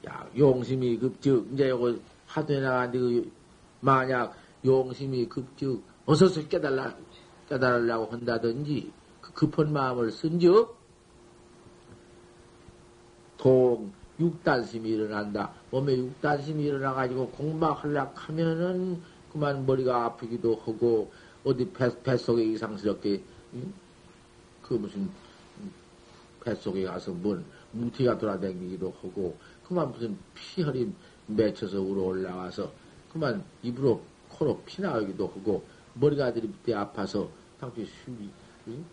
야, 0.06 0.28
용심이 0.38 0.98
급즉, 0.98 1.48
이제 1.54 1.70
요거 1.70 1.96
하도해 2.28 2.60
나가는데, 2.60 3.00
그, 3.00 3.32
만약 3.80 4.36
용심이 4.66 5.30
급즉, 5.30 5.82
어서서 6.06 6.48
깨달라, 6.50 6.94
깨달으려고 7.48 8.12
한다든지, 8.12 8.92
그 9.22 9.32
급한 9.34 9.72
마음을 9.72 10.12
쓴즉, 10.12 10.76
동, 13.38 13.94
육단심이 14.20 14.90
일어난다. 14.90 15.54
몸에 15.72 15.98
육단심이 15.98 16.64
일어나가지고 16.64 17.30
공막하려고 17.30 18.12
하면은 18.14 19.02
그만 19.32 19.66
머리가 19.66 20.06
아프기도 20.06 20.56
하고, 20.66 21.12
어디 21.46 21.70
뱃, 21.72 22.04
뱃속에 22.04 22.44
이상스럽게, 22.44 23.24
응? 23.56 23.74
그 24.62 24.74
무슨, 24.76 25.10
뱃속에 26.44 26.84
가서 26.84 27.12
뭔 27.12 27.44
무티가 27.72 28.18
돌아다니기도 28.18 28.94
하고, 29.02 29.38
그만 29.68 29.92
무슨 29.92 30.18
피혈이 30.34 30.92
맺혀서 31.28 31.82
우러 31.82 32.04
올라와서, 32.04 32.72
그만 33.12 33.44
입으로, 33.62 34.02
코로 34.30 34.62
피 34.66 34.82
나오기도 34.82 35.28
하고, 35.28 35.64
머리가 35.94 36.34
들이 36.34 36.74
아파서, 36.74 37.30
당시 37.60 37.86
숨이, 38.04 38.30
응? 38.68 38.86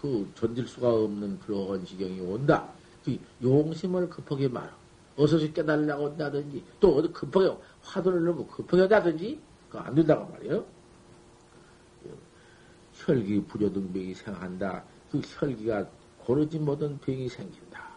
그 0.00 0.28
전질 0.34 0.66
수가 0.66 0.92
없는 0.92 1.38
그런 1.40 1.84
지경이 1.84 2.20
온다. 2.20 2.68
그 3.04 3.18
용심을 3.42 4.08
급하게 4.10 4.48
말어. 4.48 4.70
어서서 5.16 5.52
깨달으려고 5.52 6.06
한다든지, 6.10 6.62
또 6.80 6.96
어디 6.96 7.08
급하게 7.08 7.56
화두를 7.82 8.24
너무 8.24 8.46
급하게 8.46 8.82
한다든지, 8.82 9.40
그거 9.68 9.80
안 9.80 9.94
된다고 9.94 10.30
말이에요. 10.32 10.64
혈기 13.04 13.44
불효등병이 13.44 14.14
생한다. 14.14 14.84
그 15.10 15.20
혈기가 15.20 15.86
고르지 16.18 16.58
못한 16.58 16.98
병이 17.00 17.28
생긴다. 17.28 17.90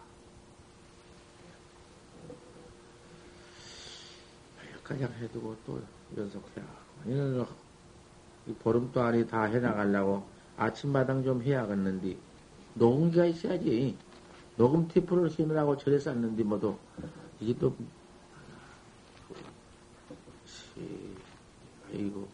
가장 4.82 5.12
해두고 5.14 5.56
또 5.66 5.80
연속해야. 6.16 6.64
이는 7.06 7.44
보름도 8.60 9.00
안에 9.00 9.26
다 9.26 9.44
해나가려고 9.44 10.26
아침마당 10.56 11.24
좀 11.24 11.42
해야겠는데, 11.42 12.16
녹음기가 12.74 13.26
있어야지. 13.26 13.96
녹음 14.56 14.88
테이프를 14.88 15.28
심으라고 15.30 15.76
절에 15.76 15.98
쌌는데 15.98 16.42
뭐도 16.42 16.78
이게 17.40 17.56
또 17.58 17.76
아이고 21.92 22.26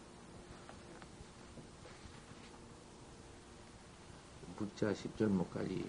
묵자 4.63 4.93
10절목까지 4.93 5.85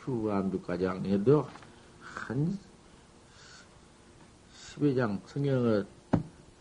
휴암두까지 0.00 0.86
해도 1.06 1.48
한 2.00 2.56
10여 4.54 4.96
장 4.96 5.20
성경을 5.26 5.84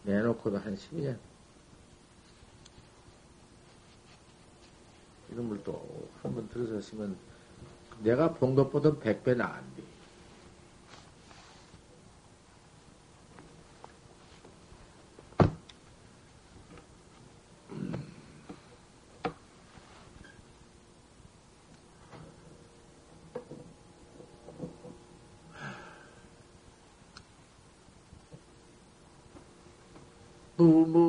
내놓고도 0.03 0.57
한 0.57 0.75
10여 0.75 1.03
장. 1.03 1.19
이런 5.31 5.49
걸 5.49 5.63
또 5.63 6.09
한번 6.23 6.47
쓰면 6.81 7.15
내가 8.01 8.33
본 8.33 8.55
것보다 8.55 8.97
백배 8.97 9.35
나은 9.35 9.74
como 30.65 31.04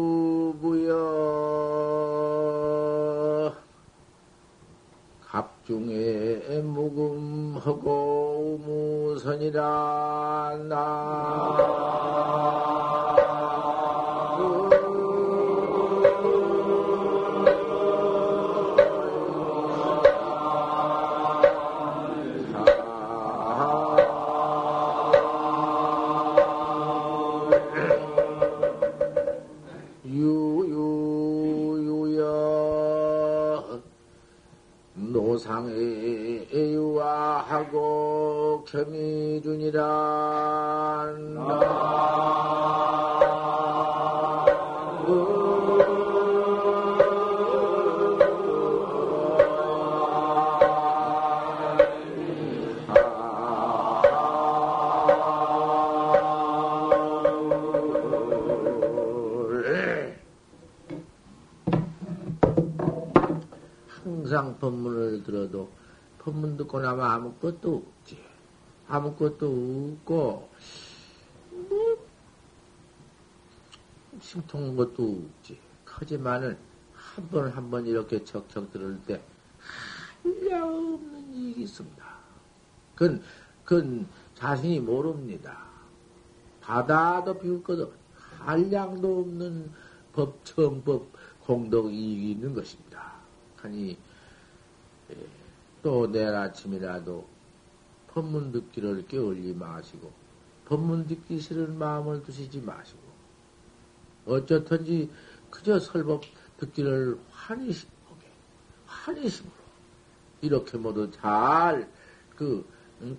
데. 66.33 67.03
아무것도 67.03 67.77
없지. 68.01 68.19
아무것도 68.89 69.47
없고, 69.99 70.49
뭐, 71.51 72.07
심통한 74.21 74.77
것도 74.77 75.23
없지. 75.39 75.59
하지만은, 75.85 76.59
한 76.95 77.29
번 77.31 77.51
한 77.51 77.71
번 77.71 77.87
이렇게 77.87 78.23
척척 78.25 78.71
들을 78.73 79.01
때, 79.07 79.23
한량 80.23 80.69
없는 80.95 81.35
일이 81.35 81.63
있습니다. 81.63 82.05
그건, 82.95 83.23
그건 83.65 84.09
자신이 84.35 84.81
모릅니다. 84.81 85.65
바다도 86.61 87.39
비웃거든. 87.39 87.89
한량도 88.39 89.21
없는 89.21 89.73
법, 90.13 90.45
정법, 90.45 91.07
공덕 91.41 91.93
이익이 91.93 92.33
있는 92.33 92.55
것입니다. 92.55 93.13
하니, 93.57 93.97
예, 95.11 95.27
또 95.87 96.11
내일 96.11 96.35
아침이라도 96.35 97.25
법문 98.09 98.51
듣기를 98.51 99.07
깨울리 99.07 99.55
마시고, 99.55 100.11
법문 100.65 101.07
듣기 101.07 101.39
싫은 101.39 101.79
마음을 101.79 102.25
두시지 102.25 102.61
마시고, 102.61 102.99
어쩌든지 104.27 105.09
그저 105.49 105.79
설법 105.79 106.23
듣기를 106.57 107.21
환희심 107.31 107.89
보게, 108.09 108.27
환희심으로, 108.87 109.55
이렇게 110.41 110.77
모두 110.77 111.09
잘, 111.13 111.89
그, 112.35 112.69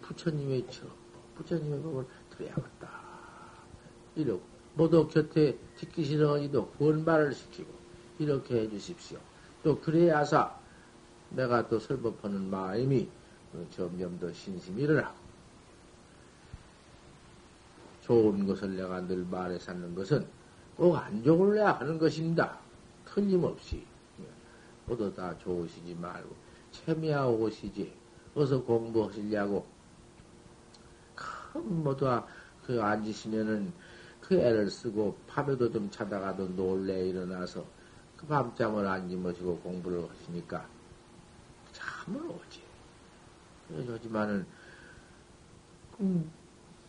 부처님의 0.01 0.67
처, 0.69 0.87
부처님의 1.35 1.81
법을 1.81 2.05
들어야겠다. 2.31 2.89
이러고, 4.17 4.41
모두 4.75 5.07
곁에 5.07 5.57
듣기 5.77 6.03
싫어하기도 6.03 6.71
권말을 6.71 7.33
시키고, 7.33 7.71
이렇게 8.19 8.59
해 8.59 8.69
주십시오. 8.69 9.19
또, 9.63 9.79
그래야사, 9.79 10.66
내가 11.31 11.67
또 11.67 11.79
설법하는 11.79 12.49
마음이 12.49 13.09
점점 13.71 14.19
더 14.19 14.31
신심이 14.31 14.83
일어나고, 14.83 15.15
좋은 18.03 18.45
것을 18.47 18.75
내가 18.75 19.01
늘 19.01 19.25
말해 19.25 19.59
사는 19.59 19.93
것은 19.93 20.25
꼭 20.77 20.95
안 20.95 21.23
좋을래야 21.23 21.73
하는 21.73 21.97
것입니다. 21.97 22.57
틀림없이. 23.05 23.83
모두 24.85 25.13
다 25.13 25.37
좋으시지 25.39 25.95
말고, 25.95 26.33
체미하고 26.71 27.33
오시지. 27.43 27.91
어서 28.35 28.61
공부하시려고. 28.61 29.65
큰 31.15 31.83
모두 31.83 32.05
그 32.65 32.81
앉으시면은 32.81 33.73
그 34.21 34.35
애를 34.35 34.69
쓰고 34.69 35.17
밤에도 35.27 35.71
좀 35.71 35.89
자다가도 35.89 36.49
놀래 36.49 37.07
일어나서 37.07 37.65
그 38.15 38.27
밤잠을 38.27 38.85
안 38.85 39.09
주무시고 39.09 39.59
공부를 39.59 40.07
하시니까 40.09 40.67
잠을 42.07 42.21
오지. 42.25 42.63
그러지만은 43.67 44.45
음, 45.99 46.31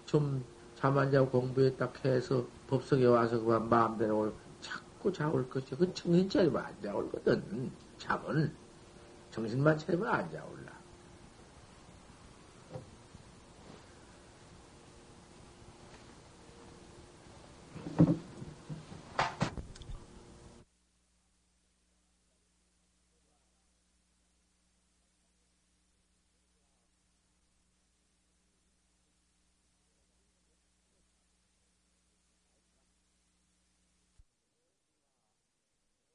좀 0.07 0.45
잠 0.79 0.97
안 0.97 1.11
자고 1.11 1.29
공부에 1.31 1.75
딱 1.77 1.93
해서 2.05 2.47
법석에 2.69 3.05
와서 3.07 3.41
그만 3.41 3.69
마음대로 3.69 4.33
자꾸 4.61 5.12
자올 5.12 5.49
것이 5.51 5.75
그 5.75 5.93
정신 5.93 6.31
차리면 6.31 6.64
안 6.64 6.81
자올 6.81 7.11
거든. 7.11 7.73
잠은 7.99 8.57
정신만 9.31 9.77
차리면 9.79 10.07
안 10.07 10.31
자올라. 10.31 10.58